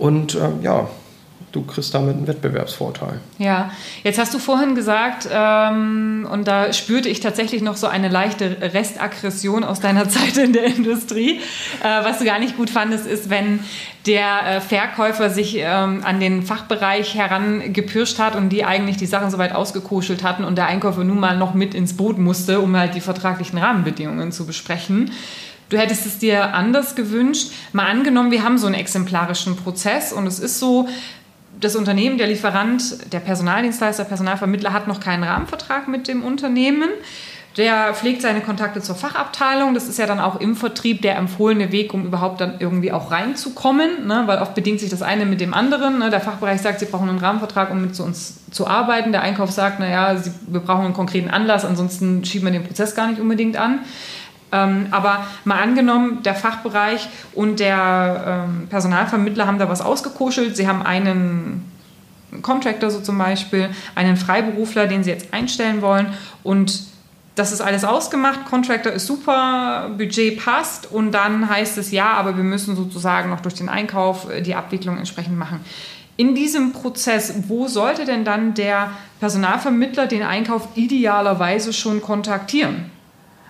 [0.00, 0.88] Und äh, ja,
[1.52, 3.20] du kriegst damit einen Wettbewerbsvorteil.
[3.36, 3.70] Ja,
[4.02, 8.56] jetzt hast du vorhin gesagt, ähm, und da spürte ich tatsächlich noch so eine leichte
[8.62, 11.40] Restaggression aus deiner Zeit in der Industrie.
[11.82, 13.60] Äh, was du gar nicht gut fandest, ist, wenn
[14.06, 19.30] der äh, Verkäufer sich ähm, an den Fachbereich herangepirscht hat und die eigentlich die Sachen
[19.30, 22.94] soweit ausgekuschelt hatten und der Einkäufer nun mal noch mit ins Boot musste, um halt
[22.94, 25.10] die vertraglichen Rahmenbedingungen zu besprechen.
[25.70, 27.52] Du hättest es dir anders gewünscht.
[27.72, 30.88] Mal angenommen, wir haben so einen exemplarischen Prozess und es ist so,
[31.60, 36.88] das Unternehmen, der Lieferant, der Personaldienstleister, Personalvermittler hat noch keinen Rahmenvertrag mit dem Unternehmen.
[37.56, 39.74] Der pflegt seine Kontakte zur Fachabteilung.
[39.74, 43.10] Das ist ja dann auch im Vertrieb der empfohlene Weg, um überhaupt dann irgendwie auch
[43.10, 44.22] reinzukommen, ne?
[44.26, 45.98] weil oft bedingt sich das eine mit dem anderen.
[45.98, 46.10] Ne?
[46.10, 49.10] Der Fachbereich sagt, sie brauchen einen Rahmenvertrag, um mit zu uns zu arbeiten.
[49.12, 50.16] Der Einkauf sagt, naja,
[50.46, 53.80] wir brauchen einen konkreten Anlass, ansonsten schieben wir den Prozess gar nicht unbedingt an.
[54.52, 60.56] Ähm, aber mal angenommen, der Fachbereich und der ähm, Personalvermittler haben da was ausgekuschelt.
[60.56, 61.70] Sie haben einen
[62.42, 66.08] Contractor so zum Beispiel, einen Freiberufler, den sie jetzt einstellen wollen
[66.42, 66.90] und
[67.36, 72.36] das ist alles ausgemacht, Contractor ist super, Budget passt und dann heißt es ja, aber
[72.36, 75.60] wir müssen sozusagen noch durch den Einkauf äh, die Abwicklung entsprechend machen.
[76.16, 78.90] In diesem Prozess, wo sollte denn dann der
[79.20, 82.90] Personalvermittler den Einkauf idealerweise schon kontaktieren?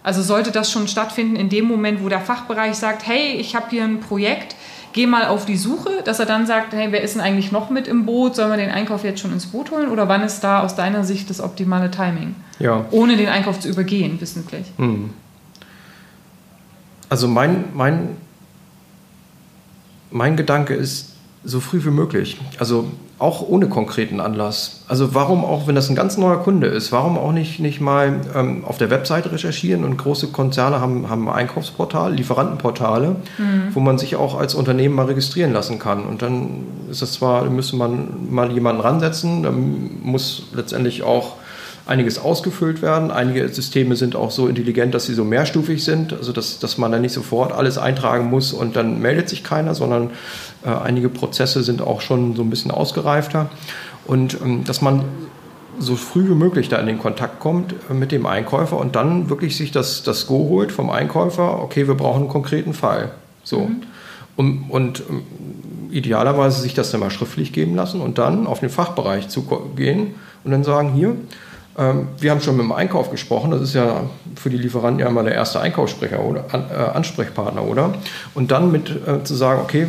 [0.02, 3.66] Also sollte das schon stattfinden in dem Moment, wo der Fachbereich sagt, hey, ich habe
[3.70, 4.56] hier ein Projekt,
[4.92, 7.70] geh mal auf die Suche, dass er dann sagt, hey, wer ist denn eigentlich noch
[7.70, 8.34] mit im Boot?
[8.34, 9.88] Sollen wir den Einkauf jetzt schon ins Boot holen?
[9.88, 12.34] Oder wann ist da aus deiner Sicht das optimale Timing?
[12.58, 12.86] Ja.
[12.90, 14.66] Ohne den Einkauf zu übergehen, wissentlich.
[14.76, 15.10] Hm.
[17.08, 18.16] Also mein, mein,
[20.10, 21.10] mein Gedanke ist,
[21.44, 22.38] so früh wie möglich.
[22.58, 22.90] Also
[23.20, 24.80] auch ohne konkreten Anlass.
[24.88, 28.18] Also warum auch, wenn das ein ganz neuer Kunde ist, warum auch nicht, nicht mal
[28.34, 33.74] ähm, auf der Webseite recherchieren und große Konzerne haben, haben ein Einkaufsportal, Lieferantenportale, mhm.
[33.74, 36.06] wo man sich auch als Unternehmen mal registrieren lassen kann.
[36.06, 41.34] Und dann ist das zwar, müsste man mal jemanden ransetzen, dann muss letztendlich auch
[41.90, 43.10] einiges ausgefüllt werden.
[43.10, 46.92] Einige Systeme sind auch so intelligent, dass sie so mehrstufig sind, also dass, dass man
[46.92, 50.10] da nicht sofort alles eintragen muss und dann meldet sich keiner, sondern
[50.64, 53.50] äh, einige Prozesse sind auch schon so ein bisschen ausgereifter.
[54.06, 55.04] Und ähm, dass man
[55.80, 59.28] so früh wie möglich da in den Kontakt kommt äh, mit dem Einkäufer und dann
[59.28, 63.10] wirklich sich das, das Go holt vom Einkäufer, okay, wir brauchen einen konkreten Fall.
[63.42, 63.62] So.
[63.62, 63.82] Mhm.
[64.36, 65.22] Und, und ähm,
[65.90, 69.42] idealerweise sich das dann mal schriftlich geben lassen und dann auf den Fachbereich zu
[69.74, 70.14] gehen
[70.44, 71.16] und dann sagen, hier,
[71.76, 73.52] wir haben schon mit dem Einkauf gesprochen.
[73.52, 74.02] Das ist ja
[74.36, 77.94] für die Lieferanten ja immer der erste Einkaufssprecher oder äh, Ansprechpartner, oder?
[78.34, 79.86] Und dann mit äh, zu sagen, okay,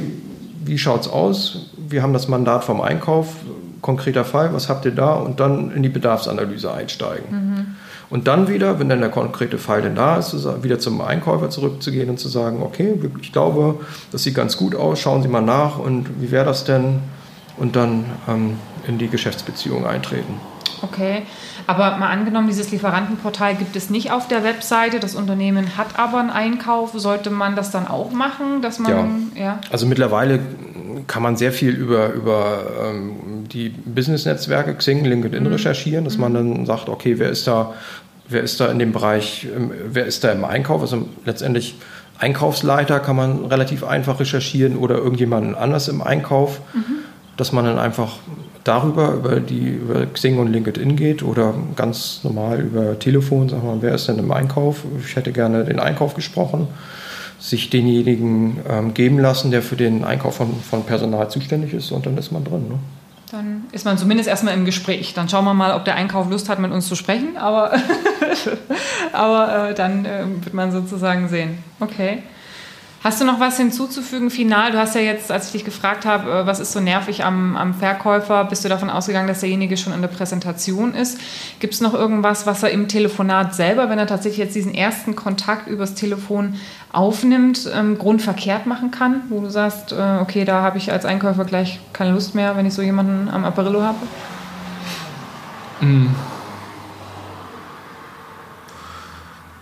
[0.64, 1.72] wie schaut es aus?
[1.78, 3.36] Wir haben das Mandat vom Einkauf,
[3.82, 5.14] konkreter Fall, was habt ihr da?
[5.14, 7.26] Und dann in die Bedarfsanalyse einsteigen.
[7.32, 7.66] Mhm.
[8.10, 12.10] Und dann wieder, wenn dann der konkrete Fall denn da ist, wieder zum Einkäufer zurückzugehen
[12.10, 13.80] und zu sagen, okay, ich glaube,
[14.12, 17.00] das sieht ganz gut aus, schauen Sie mal nach und wie wäre das denn?
[17.58, 18.58] Und dann ähm,
[18.88, 20.34] in die Geschäftsbeziehung eintreten.
[20.82, 21.24] Okay,
[21.68, 26.20] aber mal angenommen, dieses Lieferantenportal gibt es nicht auf der Webseite, das Unternehmen hat aber
[26.20, 29.42] einen Einkauf, sollte man das dann auch machen, dass man, ja.
[29.42, 29.62] ja?
[29.72, 30.40] Also mittlerweile
[31.08, 35.52] kann man sehr viel über, über ähm, die Business-Netzwerke Xing, LinkedIn mhm.
[35.52, 36.22] recherchieren, dass mhm.
[36.22, 37.74] man dann sagt, okay, wer ist da,
[38.28, 40.82] wer ist da in dem Bereich, ähm, wer ist da im Einkauf?
[40.82, 41.76] Also letztendlich
[42.18, 47.00] Einkaufsleiter kann man relativ einfach recherchieren oder irgendjemanden anders im Einkauf, mhm.
[47.36, 48.18] dass man dann einfach
[48.64, 53.82] darüber, über, die, über Xing und LinkedIn geht oder ganz normal über Telefon, sagen wir,
[53.82, 54.84] wer ist denn im Einkauf?
[55.06, 56.68] Ich hätte gerne den Einkauf gesprochen,
[57.40, 62.06] sich denjenigen ähm, geben lassen, der für den Einkauf von, von Personal zuständig ist und
[62.06, 62.68] dann ist man drin.
[62.70, 62.80] Ne?
[63.32, 65.14] Dann ist man zumindest erstmal im Gespräch.
[65.14, 67.72] Dann schauen wir mal, ob der Einkauf Lust hat, mit uns zu sprechen, aber,
[69.14, 71.58] aber äh, dann äh, wird man sozusagen sehen.
[71.80, 72.24] Okay.
[73.04, 74.72] Hast du noch was hinzuzufügen final?
[74.72, 77.58] Du hast ja jetzt, als ich dich gefragt habe, äh, was ist so nervig am,
[77.58, 81.18] am Verkäufer, bist du davon ausgegangen, dass derjenige schon in der Präsentation ist.
[81.60, 85.16] Gibt es noch irgendwas, was er im Telefonat selber, wenn er tatsächlich jetzt diesen ersten
[85.16, 86.56] Kontakt übers Telefon
[86.92, 91.46] aufnimmt, ähm, grundverkehrt machen kann, wo du sagst, äh, okay, da habe ich als Einkäufer
[91.46, 93.98] gleich keine Lust mehr, wenn ich so jemanden am Apparillo habe?
[95.80, 96.10] Mm.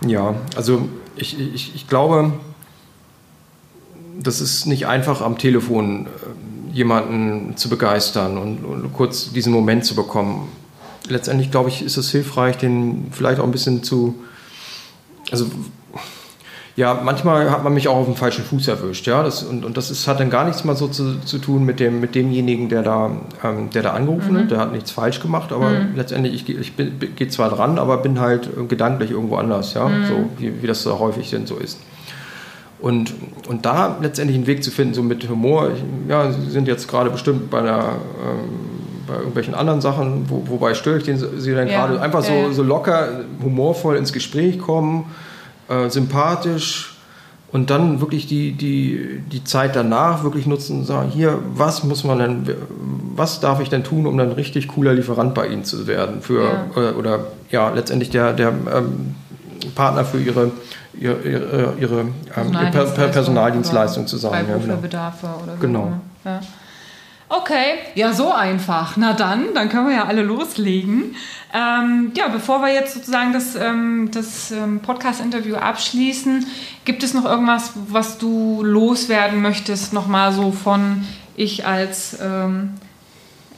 [0.06, 2.32] Ja, also ich, ich, ich glaube,
[4.22, 6.06] das ist nicht einfach am Telefon
[6.72, 10.48] jemanden zu begeistern und, und kurz diesen Moment zu bekommen.
[11.08, 14.14] Letztendlich, glaube ich, ist es hilfreich, den vielleicht auch ein bisschen zu,
[15.32, 15.46] also
[16.76, 19.22] ja, manchmal hat man mich auch auf dem falschen Fuß erwischt, ja.
[19.22, 21.80] Das, und, und das ist, hat dann gar nichts mal so zu, zu tun mit,
[21.80, 23.10] dem, mit demjenigen, der da,
[23.42, 24.38] ähm, der da angerufen mhm.
[24.38, 24.50] hat.
[24.52, 25.96] Der hat nichts falsch gemacht, aber mhm.
[25.96, 26.72] letztendlich, ich, ich
[27.16, 29.88] gehe zwar dran, aber bin halt gedanklich irgendwo anders, ja.
[29.88, 30.06] Mhm.
[30.06, 31.78] So wie, wie das so häufig denn so ist.
[32.80, 33.12] Und,
[33.48, 35.70] und da letztendlich einen Weg zu finden, so mit Humor,
[36.08, 38.70] ja, Sie sind jetzt gerade bestimmt bei einer ähm,
[39.06, 41.86] bei irgendwelchen anderen Sachen, wo, wobei störe ich den, Sie dann ja.
[41.86, 45.06] gerade einfach so, so locker, humorvoll ins Gespräch kommen
[45.70, 46.96] äh, sympathisch
[47.52, 52.04] und dann wirklich die, die, die Zeit danach wirklich nutzen und sagen, hier, was muss
[52.04, 52.56] man denn,
[53.16, 56.44] was darf ich denn tun, um dann richtig cooler Lieferant bei Ihnen zu werden für,
[56.44, 56.66] ja.
[56.76, 59.14] Oder, oder, ja, letztendlich der, der ähm,
[59.70, 60.50] Partner für Ihre,
[60.94, 64.46] ihre, ihre, ihre Personaldienstleistung, ähm, Personaldienstleistung zu sein.
[64.46, 64.76] Bei ja, genau.
[64.76, 65.60] Bedarfe oder so.
[65.60, 65.92] Genau.
[66.24, 66.40] Ja.
[67.32, 68.96] Okay, ja, so einfach.
[68.96, 71.14] Na dann, dann können wir ja alle loslegen.
[71.54, 76.44] Ähm, ja, bevor wir jetzt sozusagen das, ähm, das ähm, Podcast-Interview abschließen,
[76.84, 81.04] gibt es noch irgendwas, was du loswerden möchtest, nochmal so von
[81.36, 82.74] ich als ähm,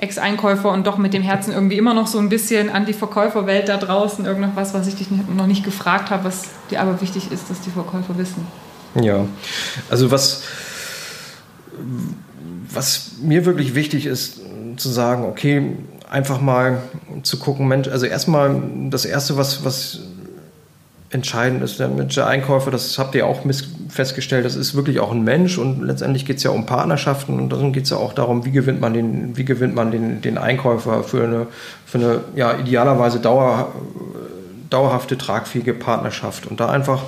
[0.02, 3.68] Ex-Einkäufer und doch mit dem Herzen irgendwie immer noch so ein bisschen an die Verkäuferwelt
[3.68, 7.48] da draußen, irgendwas, was ich dich noch nicht gefragt habe, was dir aber wichtig ist,
[7.48, 8.46] dass die Verkäufer wissen?
[8.96, 9.24] Ja,
[9.88, 10.42] also was,
[12.68, 14.40] was mir wirklich wichtig ist,
[14.76, 15.76] zu sagen, okay,
[16.10, 16.82] einfach mal
[17.22, 20.00] zu gucken, Mensch, also erstmal das Erste, was, was
[21.12, 23.40] entscheidend ist, der Mensch, Einkäufer, das habt ihr auch
[23.90, 27.50] festgestellt, das ist wirklich auch ein Mensch und letztendlich geht es ja um Partnerschaften und
[27.50, 30.38] dann geht es ja auch darum, wie gewinnt man den, wie gewinnt man den, den
[30.38, 31.46] Einkäufer für eine,
[31.84, 33.72] für eine ja, idealerweise dauer,
[34.70, 36.46] dauerhafte, tragfähige Partnerschaft.
[36.46, 37.02] Und da einfach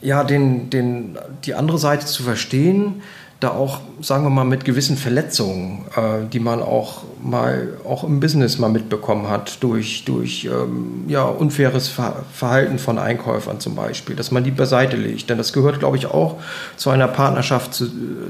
[0.00, 3.02] ja, den, den, die andere Seite zu verstehen,
[3.42, 8.20] da auch, sagen wir mal, mit gewissen Verletzungen, äh, die man auch mal auch im
[8.20, 14.14] Business mal mitbekommen hat, durch, durch ähm, ja, unfaires Ver Verhalten von Einkäufern zum Beispiel,
[14.14, 15.28] dass man die beiseite legt.
[15.30, 16.36] Denn das gehört, glaube ich, auch
[16.76, 17.86] zu einer Partnerschaft, zu,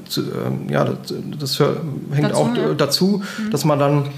[0.08, 2.74] zu ähm, ja, das, das, hängt dazu, auch ja.
[2.74, 3.50] dazu, mhm.
[3.50, 4.08] dass man dann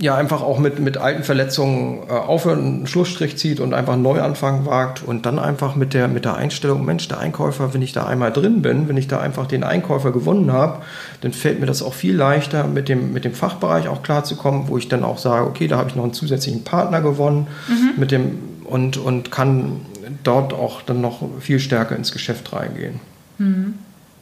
[0.00, 4.02] ja einfach auch mit, mit alten Verletzungen äh, aufhört, einen Schlussstrich zieht und einfach einen
[4.02, 7.92] Neuanfang wagt und dann einfach mit der, mit der Einstellung, Mensch, der Einkäufer, wenn ich
[7.92, 10.82] da einmal drin bin, wenn ich da einfach den Einkäufer gewonnen habe,
[11.20, 14.78] dann fällt mir das auch viel leichter, mit dem, mit dem Fachbereich auch klarzukommen, wo
[14.78, 18.00] ich dann auch sage, okay, da habe ich noch einen zusätzlichen Partner gewonnen mhm.
[18.00, 19.80] mit dem, und, und kann
[20.22, 23.00] dort auch dann noch viel stärker ins Geschäft reingehen.
[23.38, 23.74] Mhm.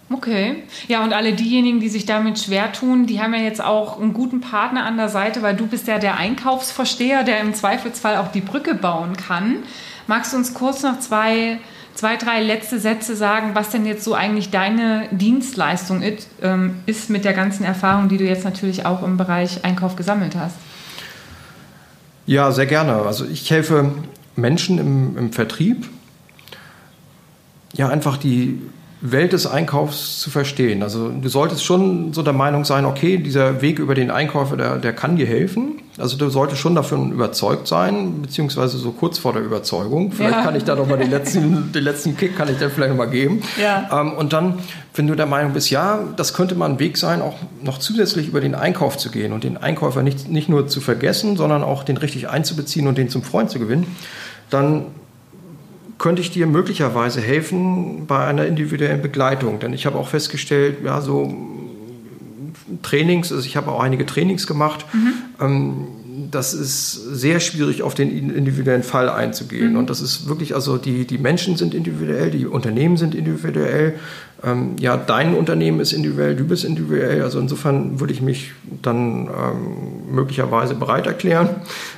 [0.08, 0.62] Okay.
[0.86, 4.12] Ja, und alle diejenigen, die sich damit schwer tun, die haben ja jetzt auch einen
[4.12, 8.30] guten Partner an der Seite, weil du bist ja der Einkaufsversteher, der im Zweifelsfall auch
[8.30, 9.56] die Brücke bauen kann.
[10.06, 11.58] Magst du uns kurz noch zwei,
[11.94, 17.10] zwei drei letzte Sätze sagen, was denn jetzt so eigentlich deine Dienstleistung ist, ähm, ist
[17.10, 20.56] mit der ganzen Erfahrung, die du jetzt natürlich auch im Bereich Einkauf gesammelt hast?
[22.26, 22.94] Ja, sehr gerne.
[22.94, 23.92] Also ich helfe
[24.36, 25.88] Menschen im, im Vertrieb,
[27.74, 28.60] ja, einfach die
[29.12, 30.82] Welt des Einkaufs zu verstehen.
[30.82, 34.76] Also du solltest schon so der Meinung sein, okay, dieser Weg über den Einkäufer, der,
[34.76, 35.82] der kann dir helfen.
[35.98, 40.12] Also du solltest schon davon überzeugt sein, beziehungsweise so kurz vor der Überzeugung.
[40.12, 40.42] Vielleicht ja.
[40.42, 42.98] kann ich da noch mal den letzten, den letzten Kick kann ich dir vielleicht noch
[42.98, 43.42] mal geben.
[43.60, 43.88] Ja.
[44.00, 44.58] Ähm, und dann,
[44.94, 48.28] wenn du der Meinung bist, ja, das könnte mal ein Weg sein, auch noch zusätzlich
[48.28, 51.82] über den Einkauf zu gehen und den Einkäufer nicht, nicht nur zu vergessen, sondern auch
[51.82, 53.86] den richtig einzubeziehen und den zum Freund zu gewinnen,
[54.50, 54.86] dann
[55.98, 59.58] könnte ich dir möglicherweise helfen bei einer individuellen Begleitung.
[59.60, 61.34] Denn ich habe auch festgestellt, ja, so
[62.82, 64.84] Trainings, also ich habe auch einige Trainings gemacht.
[64.92, 65.12] Mhm.
[65.40, 65.86] Ähm,
[66.30, 69.72] das ist sehr schwierig, auf den individuellen Fall einzugehen.
[69.72, 69.78] Mhm.
[69.78, 73.94] Und das ist wirklich, also die, die Menschen sind individuell, die Unternehmen sind individuell
[74.44, 77.22] ähm, ja, dein Unternehmen ist individuell, du bist individuell.
[77.22, 78.52] Also insofern würde ich mich
[78.82, 81.48] dann ähm, möglicherweise bereit erklären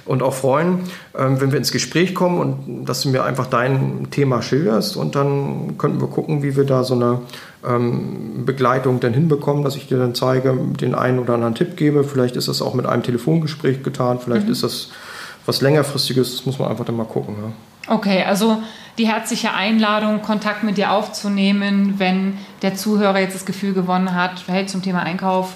[0.05, 0.81] und auch freuen,
[1.17, 5.17] ähm, wenn wir ins Gespräch kommen und dass du mir einfach dein Thema schilderst und
[5.17, 7.21] dann könnten wir gucken, wie wir da so eine
[7.67, 12.05] ähm, Begleitung dann hinbekommen, dass ich dir dann zeige, den einen oder anderen Tipp gebe.
[12.05, 14.53] Vielleicht ist das auch mit einem Telefongespräch getan, vielleicht mhm.
[14.53, 14.91] ist das
[15.47, 17.35] was längerfristiges, das muss man einfach dann mal gucken.
[17.43, 17.95] Ja.
[17.95, 18.63] Okay, also
[18.99, 24.45] die herzliche Einladung, Kontakt mit dir aufzunehmen, wenn der Zuhörer jetzt das Gefühl gewonnen hat,
[24.47, 25.55] hey, zum Thema Einkauf,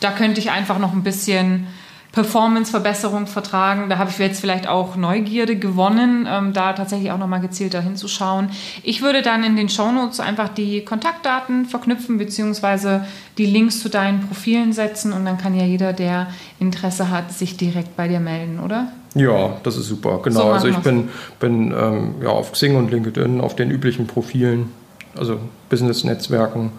[0.00, 1.66] da könnte ich einfach noch ein bisschen
[2.12, 3.88] Performance-Verbesserung vertragen.
[3.88, 8.50] Da habe ich jetzt vielleicht auch Neugierde gewonnen, ähm, da tatsächlich auch nochmal gezielter hinzuschauen.
[8.82, 13.06] Ich würde dann in den Shownotes einfach die Kontaktdaten verknüpfen, beziehungsweise
[13.38, 16.26] die Links zu deinen Profilen setzen und dann kann ja jeder, der
[16.60, 18.88] Interesse hat, sich direkt bei dir melden, oder?
[19.14, 20.20] Ja, das ist super.
[20.22, 20.40] Genau.
[20.40, 21.08] So also ich bin,
[21.40, 24.70] bin ähm, ja, auf Xing und LinkedIn auf den üblichen Profilen,
[25.16, 25.38] also
[25.70, 26.72] Business-Netzwerken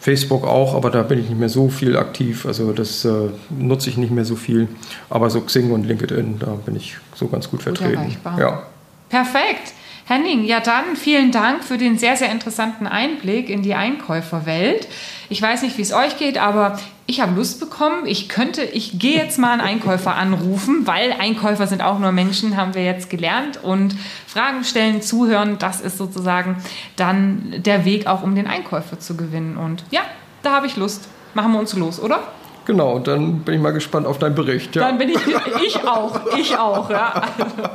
[0.00, 2.46] Facebook auch, aber da bin ich nicht mehr so viel aktiv.
[2.46, 4.66] Also das äh, nutze ich nicht mehr so viel.
[5.10, 8.16] Aber so Xing und LinkedIn, da bin ich so ganz gut vertreten.
[8.24, 8.62] Gut ja.
[9.10, 9.74] Perfekt.
[10.10, 14.88] Henning, ja dann vielen Dank für den sehr, sehr interessanten Einblick in die Einkäuferwelt.
[15.28, 18.06] Ich weiß nicht, wie es euch geht, aber ich habe Lust bekommen.
[18.06, 22.56] Ich könnte, ich gehe jetzt mal einen Einkäufer anrufen, weil Einkäufer sind auch nur Menschen,
[22.56, 23.62] haben wir jetzt gelernt.
[23.62, 23.94] Und
[24.26, 26.56] Fragen stellen, zuhören, das ist sozusagen
[26.96, 29.56] dann der Weg auch, um den Einkäufer zu gewinnen.
[29.56, 30.00] Und ja,
[30.42, 31.06] da habe ich Lust.
[31.34, 32.20] Machen wir uns los, oder?
[32.66, 34.76] Genau, dann bin ich mal gespannt auf deinen Bericht.
[34.76, 34.82] Ja.
[34.82, 35.18] Dann bin ich,
[35.64, 36.88] ich auch, ich auch.
[36.90, 37.22] Ja.
[37.38, 37.68] Also,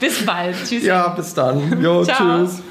[0.00, 0.56] bis bald.
[0.64, 0.84] Tschüss.
[0.84, 1.80] Ja, bis dann.
[1.82, 2.62] Jo, tschüss.